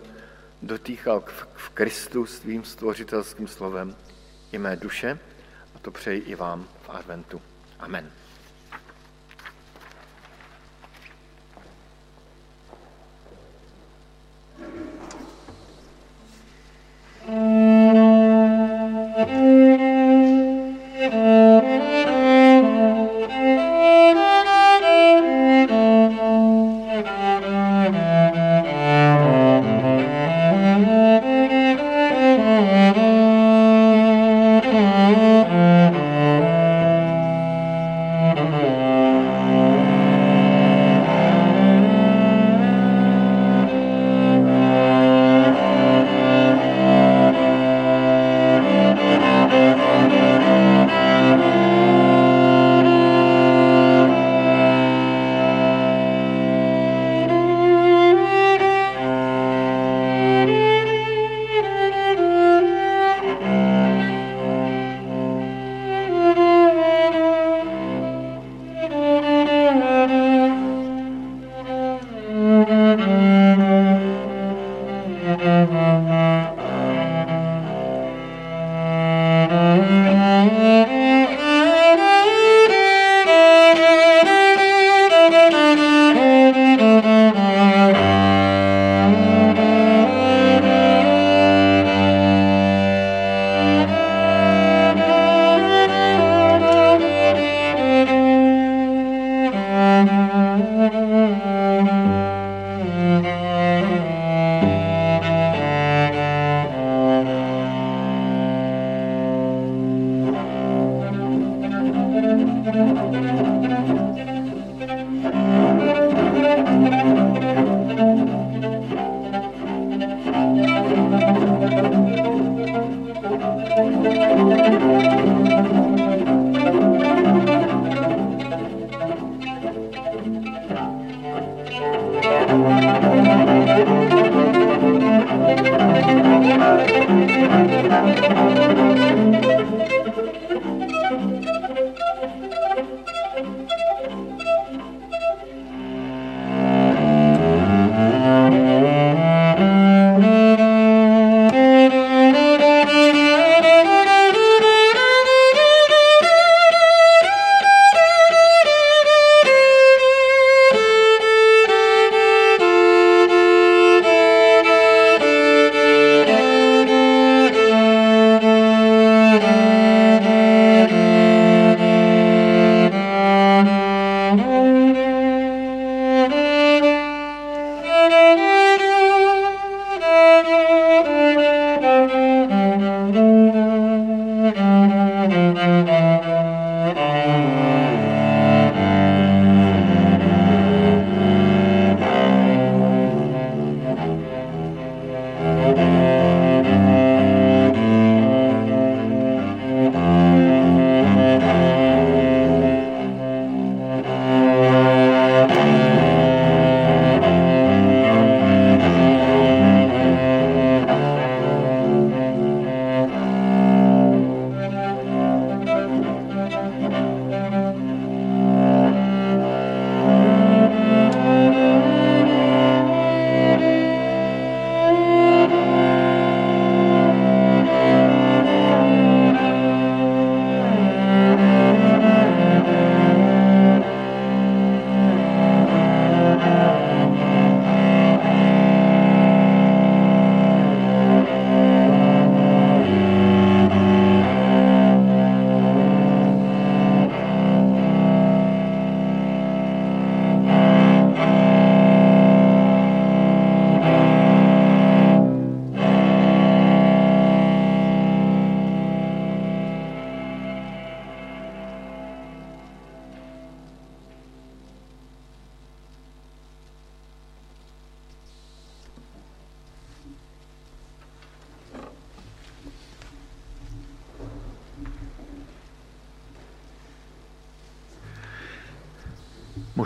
dotýkal 0.63 1.23
v 1.55 1.69
Kristu 1.69 2.25
svým 2.25 2.63
stvořitelským 2.63 3.47
slovem 3.47 3.95
i 4.51 4.57
mé 4.57 4.75
duše 4.75 5.19
a 5.75 5.79
to 5.79 5.91
přeji 5.91 6.21
i 6.21 6.35
vám 6.35 6.67
v 6.81 6.89
adventu. 6.89 7.41
Amen. 7.79 8.11
thank 17.25 17.77
you 21.13 21.52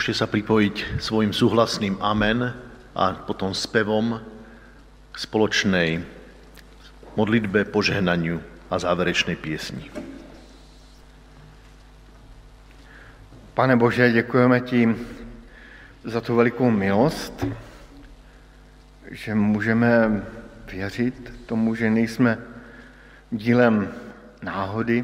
Môžete 0.07 0.23
sa 0.23 0.31
pripojiť 0.31 1.03
svojim 1.03 1.35
súhlasným 1.35 1.99
amen 1.99 2.55
a 2.95 3.05
potom 3.27 3.51
spevom 3.51 4.23
spoločnej 5.11 5.99
modlitbe, 7.19 7.67
požehnaniu 7.67 8.39
a 8.71 8.79
záverečnej 8.79 9.35
piesni. 9.35 9.91
Pane 13.51 13.75
Bože, 13.75 14.07
děkujeme 14.15 14.63
ti 14.63 14.87
za 16.07 16.23
tu 16.23 16.39
velikou 16.39 16.71
milost, 16.71 17.43
že 19.11 19.35
můžeme 19.35 20.23
věřit 20.71 21.43
tomu, 21.51 21.75
že 21.75 21.91
nejsme 21.91 22.39
dílem 23.31 23.91
náhody, 24.39 25.03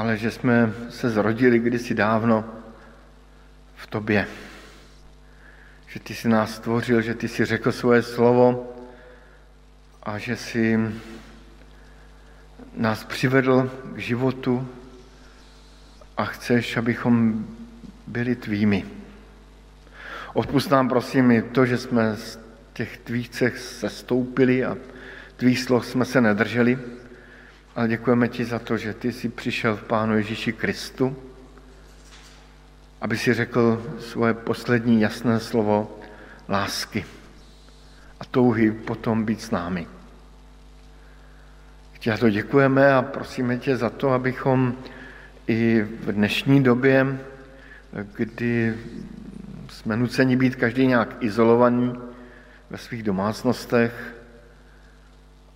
ale 0.00 0.16
že 0.16 0.30
jsme 0.30 0.72
se 0.90 1.10
zrodili 1.10 1.58
kdysi 1.58 1.94
dávno 1.94 2.44
v 3.76 3.86
tobě. 3.86 4.26
Že 5.86 6.00
ty 6.00 6.14
jsi 6.14 6.28
nás 6.28 6.54
stvořil, 6.54 7.02
že 7.02 7.14
ty 7.14 7.28
jsi 7.28 7.44
řekl 7.44 7.72
svoje 7.72 8.02
slovo 8.02 8.72
a 10.02 10.18
že 10.18 10.36
jsi 10.36 10.78
nás 12.76 13.04
přivedl 13.04 13.70
k 13.94 13.98
životu 13.98 14.68
a 16.16 16.24
chceš, 16.24 16.76
abychom 16.76 17.46
byli 18.06 18.36
tvými. 18.36 18.86
Odpust 20.32 20.70
nám 20.70 20.88
prosím 20.88 21.30
i 21.30 21.42
to, 21.42 21.66
že 21.66 21.78
jsme 21.78 22.16
z 22.16 22.38
těch 22.72 22.98
tvých 22.98 23.28
cech 23.28 23.58
sestoupili 23.58 24.64
a 24.64 24.76
tvých 25.36 25.60
slov 25.60 25.86
jsme 25.86 26.04
se 26.04 26.20
nedrželi, 26.20 26.78
ale 27.76 27.88
děkujeme 27.88 28.28
ti 28.28 28.44
za 28.44 28.58
to, 28.58 28.76
že 28.76 28.94
ty 28.94 29.12
jsi 29.12 29.28
přišel 29.28 29.76
v 29.76 29.82
Pánu 29.82 30.16
Ježíši 30.16 30.52
Kristu, 30.52 31.16
aby 33.00 33.18
si 33.18 33.34
řekl 33.34 33.94
svoje 33.98 34.34
poslední 34.34 35.00
jasné 35.00 35.40
slovo 35.40 35.98
lásky 36.48 37.04
a 38.20 38.24
touhy 38.24 38.72
potom 38.72 39.24
být 39.24 39.40
s 39.40 39.50
námi. 39.50 39.86
Tě 41.98 42.12
to 42.12 42.30
děkujeme 42.30 42.94
a 42.94 43.02
prosíme 43.02 43.58
tě 43.58 43.76
za 43.76 43.90
to, 43.90 44.10
abychom 44.10 44.74
i 45.46 45.82
v 45.82 46.12
dnešní 46.12 46.62
době, 46.62 47.18
kdy 48.16 48.74
jsme 49.68 49.96
nuceni 49.96 50.36
být 50.36 50.56
každý 50.56 50.86
nějak 50.86 51.16
izolovaní 51.20 51.94
ve 52.70 52.78
svých 52.78 53.02
domácnostech, 53.02 54.14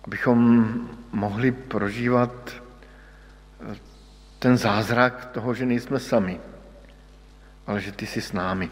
abychom 0.05 0.67
mohli 1.11 1.51
prožívat 1.51 2.31
eh, 2.53 3.75
ten 4.39 4.57
zázrak 4.57 5.25
toho, 5.25 5.53
že 5.53 5.65
nejsme 5.65 5.99
sami, 5.99 6.39
ale 7.67 7.81
že 7.81 7.91
ty 7.91 8.05
jsi 8.07 8.21
s 8.21 8.33
námi, 8.33 8.69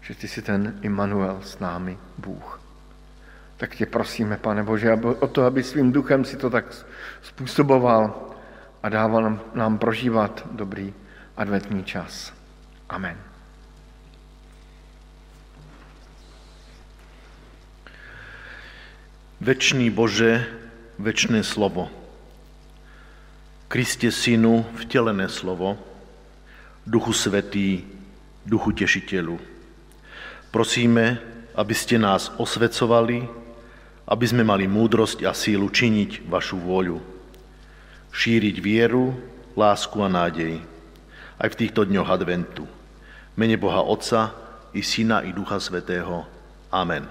že 0.00 0.14
ty 0.14 0.28
jsi 0.28 0.42
ten 0.42 0.78
Immanuel 0.82 1.40
s 1.42 1.58
námi, 1.58 1.98
Bůh. 2.18 2.60
Tak 3.56 3.74
tě 3.74 3.86
prosíme, 3.86 4.36
pane 4.36 4.62
Bože, 4.62 4.94
o 4.94 5.26
to, 5.26 5.44
aby 5.44 5.62
svým 5.62 5.92
duchem 5.92 6.24
si 6.24 6.36
to 6.36 6.50
tak 6.50 6.64
způsoboval 7.22 8.30
a 8.82 8.88
dával 8.88 9.22
nám, 9.22 9.40
nám 9.54 9.78
prožívat 9.78 10.46
dobrý 10.50 10.94
adventní 11.36 11.84
čas. 11.84 12.32
Amen. 12.88 13.27
Večný 19.38 19.94
Bože, 19.94 20.50
večné 20.98 21.46
slovo. 21.46 21.86
Kriste 23.70 24.10
Synu, 24.10 24.66
vtelené 24.82 25.30
slovo, 25.30 25.78
Duchu 26.82 27.14
Svetý, 27.14 27.86
Duchu 28.42 28.74
Tešiteľu. 28.74 29.38
Prosíme, 30.50 31.22
aby 31.54 31.70
ste 31.70 32.02
nás 32.02 32.34
osvecovali, 32.34 33.30
aby 34.10 34.26
sme 34.26 34.42
mali 34.42 34.66
múdrosť 34.66 35.22
a 35.22 35.30
sílu 35.30 35.70
činiť 35.70 36.26
vašu 36.26 36.58
vôľu. 36.58 36.98
Šíriť 38.10 38.58
vieru, 38.58 39.14
lásku 39.54 40.02
a 40.02 40.10
nádej. 40.10 40.58
Aj 41.38 41.46
v 41.46 41.58
týchto 41.62 41.86
dňoch 41.86 42.10
adventu. 42.10 42.66
Mene 43.38 43.54
Boha 43.54 43.86
Otca 43.86 44.34
i 44.74 44.82
Syna 44.82 45.22
i 45.22 45.30
Ducha 45.30 45.62
Svetého. 45.62 46.26
Amen. 46.74 47.06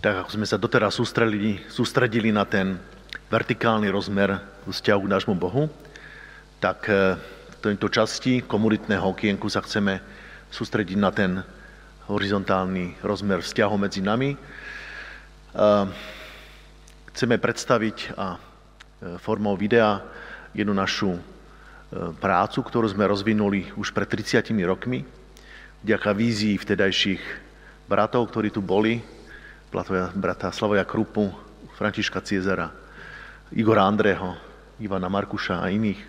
Tak 0.00 0.24
ako 0.24 0.32
sme 0.32 0.48
sa 0.48 0.56
doteraz 0.56 0.96
sústredili, 0.96 1.60
sústredili 1.68 2.32
na 2.32 2.48
ten 2.48 2.80
vertikálny 3.28 3.92
rozmer 3.92 4.40
vzťahu 4.64 5.00
k 5.04 5.12
nášmu 5.12 5.36
Bohu, 5.36 5.68
tak 6.56 6.88
eh, 6.88 7.20
v 7.20 7.56
tejto 7.60 7.92
časti 7.92 8.40
komunitného 8.40 9.04
okienku 9.04 9.52
sa 9.52 9.60
chceme 9.60 10.00
sústrediť 10.48 10.96
na 10.96 11.12
ten 11.12 11.44
horizontálny 12.08 12.96
rozmer 13.04 13.44
vzťahu 13.44 13.76
medzi 13.76 14.00
nami. 14.00 14.32
Eh, 14.32 15.84
chceme 17.12 17.36
predstaviť 17.36 18.16
a 18.16 18.40
eh, 18.40 19.20
formou 19.20 19.52
videa 19.52 20.00
jednu 20.56 20.72
našu 20.72 21.20
prácu, 22.22 22.62
ktorú 22.62 22.86
sme 22.86 23.02
rozvinuli 23.02 23.74
už 23.74 23.90
pred 23.90 24.06
30 24.06 24.54
rokmi, 24.62 25.02
vďaka 25.82 26.14
vízii 26.14 26.54
vtedajších 26.54 27.18
bratov, 27.90 28.30
ktorí 28.30 28.54
tu 28.54 28.62
boli, 28.62 29.02
brata 29.70 30.50
Slavoja 30.50 30.82
Krupu, 30.82 31.30
Františka 31.78 32.18
Ciezara, 32.26 32.74
Igora 33.54 33.86
Andreho, 33.86 34.34
Ivana 34.82 35.06
Markuša 35.06 35.62
a 35.62 35.70
iných, 35.70 36.02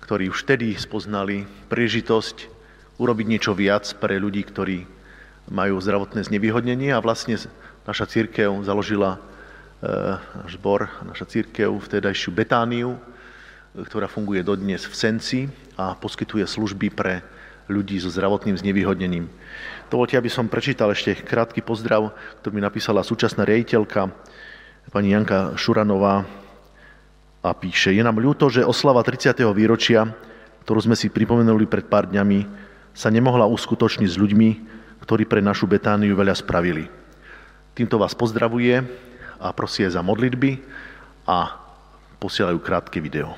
ktorí 0.00 0.32
už 0.32 0.48
vtedy 0.48 0.72
spoznali 0.72 1.44
príležitosť 1.68 2.48
urobiť 2.96 3.26
niečo 3.28 3.52
viac 3.52 3.84
pre 4.00 4.16
ľudí, 4.16 4.40
ktorí 4.48 4.88
majú 5.52 5.76
zdravotné 5.84 6.24
znevýhodnenie. 6.24 6.96
A 6.96 7.04
vlastne 7.04 7.36
naša 7.84 8.08
církev 8.08 8.48
založila 8.64 9.20
náš 10.40 10.56
zbor, 10.56 10.88
naša 11.04 11.28
církev, 11.28 11.76
vtedajšiu 11.76 12.32
Betániu, 12.32 12.96
ktorá 13.76 14.08
funguje 14.08 14.40
dodnes 14.40 14.88
v 14.88 14.94
Senci 14.96 15.40
a 15.76 15.92
poskytuje 15.92 16.48
služby 16.48 16.88
pre 16.88 17.20
ľudí 17.70 17.96
so 18.00 18.12
zdravotným 18.12 18.56
znevýhodnením. 18.58 19.28
Dovolte, 19.88 20.18
aby 20.18 20.28
som 20.32 20.50
prečítal 20.50 20.90
ešte 20.92 21.16
krátky 21.16 21.60
pozdrav, 21.64 22.12
ktorý 22.40 22.58
mi 22.58 22.62
napísala 22.64 23.04
súčasná 23.04 23.44
rejiteľka, 23.44 24.10
pani 24.92 25.16
Janka 25.16 25.56
Šuranová, 25.56 26.24
a 27.44 27.52
píše, 27.52 27.92
je 27.92 28.00
nám 28.00 28.16
ľúto, 28.16 28.48
že 28.48 28.64
oslava 28.64 29.04
30. 29.04 29.44
výročia, 29.52 30.08
ktorú 30.64 30.80
sme 30.80 30.96
si 30.96 31.12
pripomenuli 31.12 31.68
pred 31.68 31.84
pár 31.84 32.08
dňami, 32.08 32.48
sa 32.96 33.12
nemohla 33.12 33.44
uskutočniť 33.44 34.08
s 34.08 34.16
ľuďmi, 34.16 34.48
ktorí 35.04 35.28
pre 35.28 35.44
našu 35.44 35.68
Betániu 35.68 36.16
veľa 36.16 36.32
spravili. 36.32 36.88
Týmto 37.76 38.00
vás 38.00 38.16
pozdravuje 38.16 38.80
a 39.36 39.52
prosí 39.52 39.84
za 39.84 40.00
modlitby 40.00 40.56
a 41.28 41.52
posielajú 42.16 42.56
krátke 42.64 42.96
video. 43.04 43.36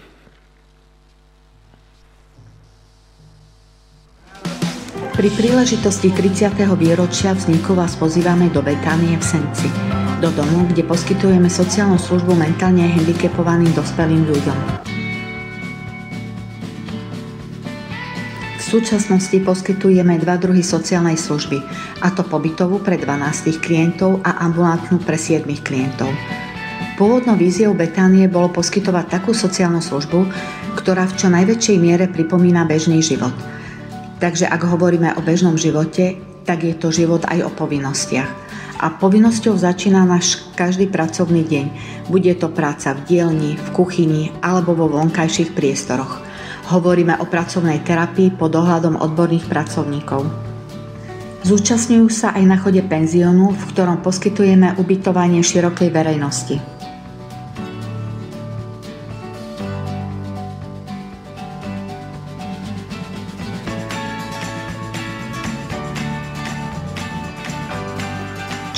Pri 5.17 5.33
príležitosti 5.33 6.13
30. 6.13 6.77
výročia 6.77 7.33
vzniku 7.33 7.73
vás 7.73 7.97
pozývame 7.97 8.53
do 8.53 8.61
Betánie 8.61 9.17
v 9.17 9.25
Senci, 9.25 9.65
do 10.21 10.29
domu, 10.29 10.69
kde 10.69 10.85
poskytujeme 10.85 11.49
sociálnu 11.49 11.97
službu 11.97 12.37
mentálne 12.37 12.85
handicapovaným 12.85 13.73
dospelým 13.73 14.29
ľuďom. 14.29 14.59
V 18.61 18.63
súčasnosti 18.69 19.41
poskytujeme 19.41 20.21
dva 20.21 20.37
druhy 20.37 20.61
sociálnej 20.61 21.17
služby, 21.17 21.65
a 22.05 22.13
to 22.13 22.21
pobytovú 22.21 22.85
pre 22.85 23.01
12 23.01 23.57
klientov 23.65 24.21
a 24.21 24.45
ambulantnú 24.45 25.01
pre 25.01 25.17
7 25.17 25.49
klientov. 25.65 26.13
Pôvodnou 27.01 27.41
víziou 27.41 27.73
Betánie 27.73 28.29
bolo 28.29 28.53
poskytovať 28.53 29.17
takú 29.17 29.33
sociálnu 29.33 29.81
službu, 29.81 30.29
ktorá 30.77 31.09
v 31.09 31.17
čo 31.17 31.33
najväčšej 31.33 31.77
miere 31.81 32.05
pripomína 32.05 32.69
bežný 32.69 33.01
život– 33.01 33.33
Takže 34.17 34.49
ak 34.49 34.63
hovoríme 34.65 35.13
o 35.17 35.21
bežnom 35.21 35.61
živote, 35.61 36.17
tak 36.47 36.65
je 36.65 36.73
to 36.73 36.95
život 36.95 37.27
aj 37.29 37.45
o 37.45 37.51
povinnostiach. 37.53 38.31
A 38.77 38.93
povinnosťou 38.93 39.57
začína 39.57 40.05
náš 40.05 40.45
každý 40.53 40.87
pracovný 40.89 41.45
deň. 41.49 41.67
Bude 42.13 42.33
to 42.37 42.53
práca 42.53 42.93
v 42.93 43.01
dielni, 43.09 43.57
v 43.57 43.69
kuchyni 43.73 44.33
alebo 44.45 44.77
vo 44.77 44.87
vonkajších 44.89 45.57
priestoroch. 45.57 46.21
Hovoríme 46.69 47.17
o 47.19 47.25
pracovnej 47.25 47.81
terapii 47.81 48.37
pod 48.37 48.53
dohľadom 48.53 49.01
odborných 49.01 49.49
pracovníkov. 49.49 50.29
Zúčastňujú 51.47 52.07
sa 52.11 52.35
aj 52.35 52.45
na 52.45 52.57
chode 52.59 52.83
penziónu, 52.83 53.55
v 53.55 53.63
ktorom 53.71 54.03
poskytujeme 54.03 54.77
ubytovanie 54.77 55.41
širokej 55.47 55.89
verejnosti. 55.95 56.76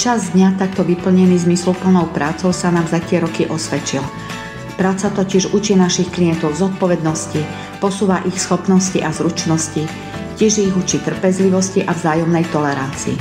Čas 0.08 0.32
dňa 0.32 0.56
takto 0.56 0.88
vyplnený 0.88 1.44
zmysluplnou 1.44 2.08
prácou 2.16 2.48
sa 2.48 2.72
nám 2.72 2.88
za 2.88 2.96
tie 2.96 3.20
roky 3.20 3.44
osvedčil. 3.44 4.00
Práca 4.80 5.12
totiž 5.12 5.52
učí 5.52 5.76
našich 5.76 6.08
klientov 6.08 6.56
zodpovednosti, 6.56 7.44
posúva 7.76 8.24
ich 8.24 8.40
schopnosti 8.40 8.96
a 9.04 9.12
zručnosti, 9.12 9.84
tiež 10.40 10.64
ich 10.64 10.72
učí 10.72 11.04
trpezlivosti 11.04 11.84
a 11.84 11.92
vzájomnej 11.92 12.40
tolerancii. 12.48 13.20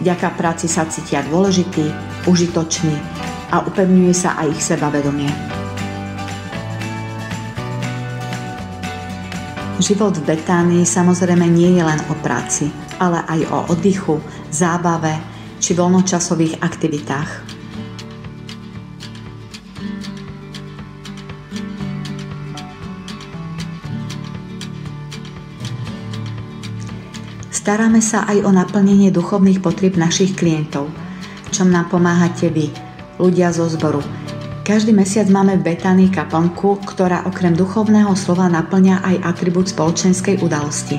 Vďaka 0.00 0.32
práci 0.40 0.72
sa 0.72 0.88
cítia 0.88 1.20
dôležití, 1.28 1.92
užitoční 2.24 2.96
a 3.52 3.68
upevňuje 3.68 4.14
sa 4.16 4.32
aj 4.40 4.56
ich 4.56 4.62
sebavedomie. 4.64 5.28
Život 9.84 10.16
v 10.16 10.32
Betánii 10.32 10.88
samozrejme 10.88 11.44
nie 11.44 11.76
je 11.76 11.84
len 11.84 12.00
o 12.08 12.16
práci, 12.24 12.72
ale 12.96 13.20
aj 13.20 13.40
o 13.52 13.58
oddychu, 13.76 14.16
zábave, 14.48 15.31
či 15.62 15.78
voľnočasových 15.78 16.58
aktivitách. 16.58 17.30
Staráme 27.62 28.02
sa 28.02 28.26
aj 28.26 28.42
o 28.42 28.50
naplnenie 28.50 29.14
duchovných 29.14 29.62
potrieb 29.62 29.94
našich 29.94 30.34
klientov, 30.34 30.90
čom 31.54 31.70
nám 31.70 31.94
pomáhate 31.94 32.50
vy, 32.50 32.74
ľudia 33.22 33.54
zo 33.54 33.70
zboru. 33.70 34.02
Každý 34.66 34.90
mesiac 34.90 35.30
máme 35.30 35.62
v 35.62 35.70
Betánii 35.70 36.10
kaplnku, 36.10 36.82
ktorá 36.82 37.22
okrem 37.22 37.54
duchovného 37.54 38.18
slova 38.18 38.50
naplňa 38.50 39.06
aj 39.06 39.16
atribút 39.22 39.70
spoločenskej 39.70 40.42
udalosti. 40.42 40.98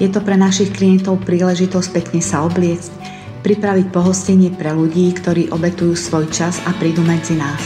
Je 0.00 0.08
to 0.08 0.24
pre 0.24 0.40
našich 0.40 0.72
klientov 0.72 1.20
príležitosť 1.28 1.88
pekne 1.92 2.24
sa 2.24 2.48
obliecť, 2.48 2.97
pripraviť 3.42 3.94
pohostenie 3.94 4.50
pre 4.54 4.74
ľudí, 4.74 5.14
ktorí 5.14 5.50
obetujú 5.54 5.94
svoj 5.94 6.26
čas 6.30 6.58
a 6.66 6.74
prídu 6.76 7.04
medzi 7.06 7.38
nás. 7.38 7.62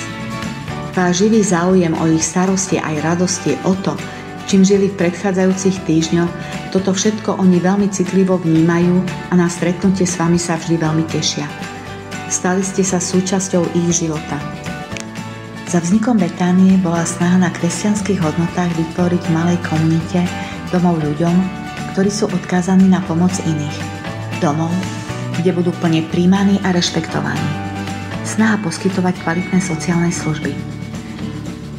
Váš 0.92 1.24
živý 1.24 1.40
záujem 1.40 1.96
o 1.96 2.04
ich 2.12 2.20
starosti 2.20 2.76
aj 2.76 3.00
radosti 3.00 3.56
o 3.64 3.72
to, 3.80 3.96
čím 4.44 4.60
žili 4.60 4.92
v 4.92 4.98
predchádzajúcich 5.00 5.88
týždňoch, 5.88 6.32
toto 6.72 6.92
všetko 6.92 7.40
oni 7.40 7.56
veľmi 7.60 7.88
citlivo 7.88 8.36
vnímajú 8.36 9.00
a 9.32 9.34
na 9.36 9.48
stretnutie 9.48 10.04
s 10.04 10.20
vami 10.20 10.36
sa 10.36 10.60
vždy 10.60 10.76
veľmi 10.76 11.04
tešia. 11.08 11.48
Stali 12.28 12.60
ste 12.60 12.84
sa 12.84 13.00
súčasťou 13.00 13.72
ich 13.72 13.88
života. 14.04 14.36
Za 15.72 15.80
vznikom 15.80 16.20
Betánie 16.20 16.76
bola 16.84 17.00
snaha 17.08 17.40
na 17.40 17.48
kresťanských 17.48 18.20
hodnotách 18.20 18.72
vytvoriť 18.76 19.22
v 19.24 19.32
malej 19.32 19.58
komunite 19.64 20.20
domov 20.68 21.00
ľuďom, 21.00 21.32
ktorí 21.96 22.12
sú 22.12 22.28
odkázaní 22.28 22.92
na 22.92 23.00
pomoc 23.08 23.32
iných. 23.48 23.78
Domov, 24.44 24.72
kde 25.39 25.51
budú 25.57 25.72
plne 25.80 26.05
príjmaní 26.09 26.61
a 26.64 26.72
rešpektovaní. 26.72 27.49
Snaha 28.22 28.61
poskytovať 28.62 29.14
kvalitné 29.24 29.59
sociálne 29.59 30.12
služby. 30.12 30.53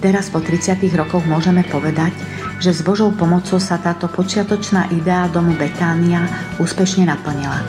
Teraz 0.03 0.27
po 0.27 0.43
30 0.43 0.83
rokoch 0.99 1.23
môžeme 1.23 1.63
povedať, 1.63 2.11
že 2.59 2.75
s 2.75 2.83
Božou 2.83 3.11
pomocou 3.15 3.59
sa 3.59 3.79
táto 3.79 4.11
počiatočná 4.11 4.91
idea 4.91 5.27
domu 5.31 5.55
Betánia 5.55 6.27
úspešne 6.59 7.07
naplnila. 7.07 7.63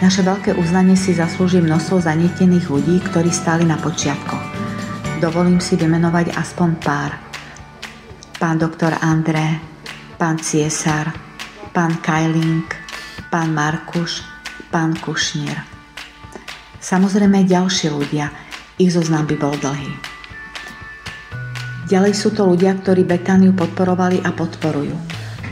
Naše 0.00 0.20
veľké 0.20 0.56
uznanie 0.60 0.96
si 0.96 1.16
zaslúži 1.16 1.64
množstvo 1.64 2.04
zanietených 2.04 2.68
ľudí, 2.68 3.00
ktorí 3.00 3.32
stáli 3.32 3.64
na 3.64 3.80
počiatkoch. 3.80 4.44
Dovolím 5.22 5.62
si 5.62 5.80
vymenovať 5.80 6.36
aspoň 6.36 6.70
pár. 6.84 7.16
Pán 8.36 8.60
doktor 8.60 8.92
André, 9.00 9.62
pán 10.20 10.36
Ciesar, 10.36 11.14
pán 11.72 11.96
Kajling, 12.04 12.68
pán 13.32 13.56
Markuš, 13.56 14.33
pán 14.74 14.98
Kušnier. 14.98 15.62
Samozrejme 16.82 17.46
ďalší 17.46 17.94
ľudia, 17.94 18.34
ich 18.74 18.90
zoznam 18.90 19.22
by 19.22 19.38
bol 19.38 19.54
dlhý. 19.54 19.86
Ďalej 21.86 22.18
sú 22.18 22.34
to 22.34 22.42
ľudia, 22.42 22.74
ktorí 22.82 23.06
Betániu 23.06 23.54
podporovali 23.54 24.26
a 24.26 24.34
podporujú. 24.34 24.98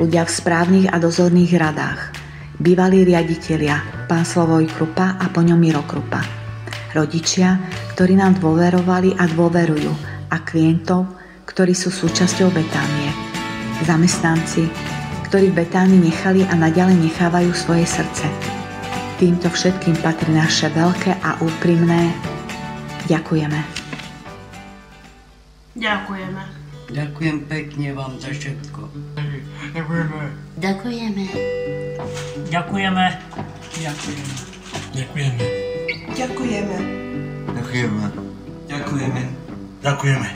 Ľudia 0.02 0.26
v 0.26 0.34
správnych 0.34 0.90
a 0.90 0.98
dozorných 0.98 1.54
radách. 1.54 2.10
Bývalí 2.58 3.06
riaditeľia, 3.06 4.10
pán 4.10 4.26
Slovoj 4.26 4.66
Krupa 4.74 5.14
a 5.14 5.30
po 5.30 5.46
ňom 5.46 5.60
Miro 5.60 5.86
Krupa. 5.86 6.18
Rodičia, 6.90 7.62
ktorí 7.94 8.18
nám 8.18 8.42
dôverovali 8.42 9.14
a 9.22 9.30
dôverujú 9.30 9.92
a 10.34 10.36
klientov, 10.42 11.06
ktorí 11.46 11.78
sú 11.78 11.94
súčasťou 11.94 12.50
Betánie. 12.50 13.14
Zamestnanci, 13.86 14.66
ktorí 15.30 15.54
v 15.54 15.62
Betánii 15.62 16.10
nechali 16.10 16.42
a 16.42 16.58
naďalej 16.58 16.98
nechávajú 17.06 17.54
svoje 17.54 17.86
srdce 17.86 18.61
Týmto 19.22 19.46
všetkým 19.54 20.02
patrí 20.02 20.34
naše 20.34 20.66
veľké 20.74 21.14
a 21.22 21.38
úprimné 21.38 22.10
ďakujeme. 23.06 23.54
Ďakujeme. 25.78 26.42
Ďakujem 26.90 27.36
pekne 27.46 27.94
vám 27.94 28.18
za 28.18 28.34
všetko. 28.34 28.82
Ďakujeme. 29.78 30.26
Ďakujeme. 30.58 31.24
Ďakujeme. 32.50 33.06
Ďakujeme. 33.78 34.26
Ďakujeme. 34.90 35.38
Ďakujeme. 36.18 36.76
Ďakujeme. 37.46 38.02
Ďakujeme. 38.66 39.22
Ďakujeme. 39.86 40.30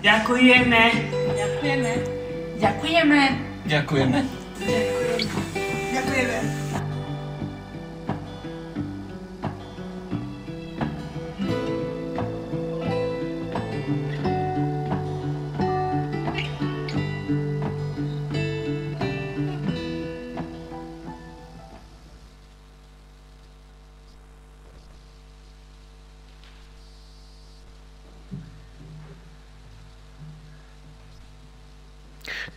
Ďakujeme. 0.00 0.80
Ďakujeme. 0.96 1.12
Ďakujeme. 1.36 1.92
Ďakujeme. 2.56 3.20
Ďakujeme. 3.68 4.18
Ďakujeme. 5.92 6.69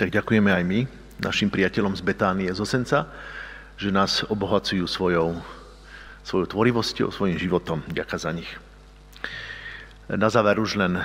Tak 0.04 0.12
ďakujeme 0.12 0.52
aj 0.52 0.64
my, 0.68 0.84
našim 1.24 1.48
priateľom 1.48 1.96
z 1.96 2.04
Betánie 2.04 2.52
z 2.52 2.60
Osenca, 2.60 3.08
že 3.80 3.88
nás 3.88 4.28
obohacujú 4.28 4.84
svojou, 4.84 5.40
svojou 6.28 6.44
tvorivosťou, 6.44 7.08
svojim 7.08 7.40
životom. 7.40 7.80
Ďakujem 7.88 8.20
za 8.20 8.32
nich. 8.36 8.52
Na 10.12 10.28
záver 10.28 10.60
už 10.60 10.76
len 10.76 11.00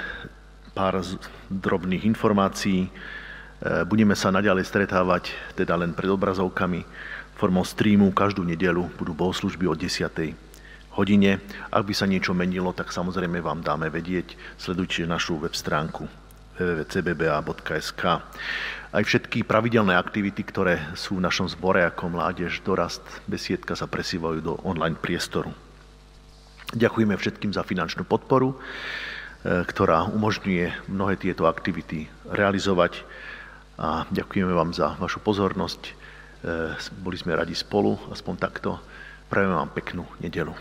pár 0.74 0.99
drobných 1.46 2.11
informácií. 2.11 2.90
E, 2.90 3.86
Budeme 3.86 4.18
sa 4.18 4.34
naďalej 4.34 4.66
stretávať, 4.66 5.30
teda 5.55 5.78
len 5.78 5.94
pred 5.94 6.11
obrazovkami, 6.11 6.82
formou 7.38 7.62
streamu 7.62 8.11
každú 8.11 8.42
nedelu 8.42 8.82
budú 8.99 9.14
bohoslužby 9.14 9.70
o 9.70 9.78
10. 9.78 10.11
hodine. 10.99 11.38
Ak 11.70 11.86
by 11.86 11.94
sa 11.94 12.11
niečo 12.11 12.34
menilo, 12.34 12.74
tak 12.74 12.90
samozrejme 12.90 13.38
vám 13.46 13.62
dáme 13.62 13.94
vedieť. 13.94 14.34
Sledujte 14.59 15.07
našu 15.07 15.38
web 15.38 15.55
stránku 15.55 16.11
www.cbba.sk. 16.59 18.03
Aj 18.89 19.05
všetky 19.05 19.45
pravidelné 19.45 19.93
aktivity, 19.93 20.41
ktoré 20.41 20.80
sú 20.97 21.20
v 21.20 21.24
našom 21.28 21.45
zbore 21.45 21.84
ako 21.84 22.09
Mládež, 22.09 22.64
Dorast, 22.64 23.05
Besiedka 23.28 23.76
sa 23.76 23.84
presývajú 23.84 24.41
do 24.41 24.57
online 24.64 24.97
priestoru. 24.97 25.53
Ďakujeme 26.72 27.12
všetkým 27.20 27.53
za 27.53 27.68
finančnú 27.68 28.09
podporu, 28.09 28.57
e, 28.57 28.57
ktorá 29.45 30.09
umožňuje 30.09 30.89
mnohé 30.89 31.20
tieto 31.20 31.45
aktivity 31.45 32.09
realizovať 32.32 33.05
a 33.76 34.09
ďakujeme 34.09 34.57
vám 34.57 34.72
za 34.72 34.97
vašu 34.97 35.20
pozornosť. 35.20 35.82
E, 35.84 35.93
Boli 37.05 37.20
sme 37.20 37.36
radi 37.36 37.53
spolu, 37.53 37.93
aspoň 38.09 38.34
takto. 38.41 38.80
Prajeme 39.28 39.53
vám 39.53 39.68
peknú 39.68 40.09
nedelu. 40.16 40.57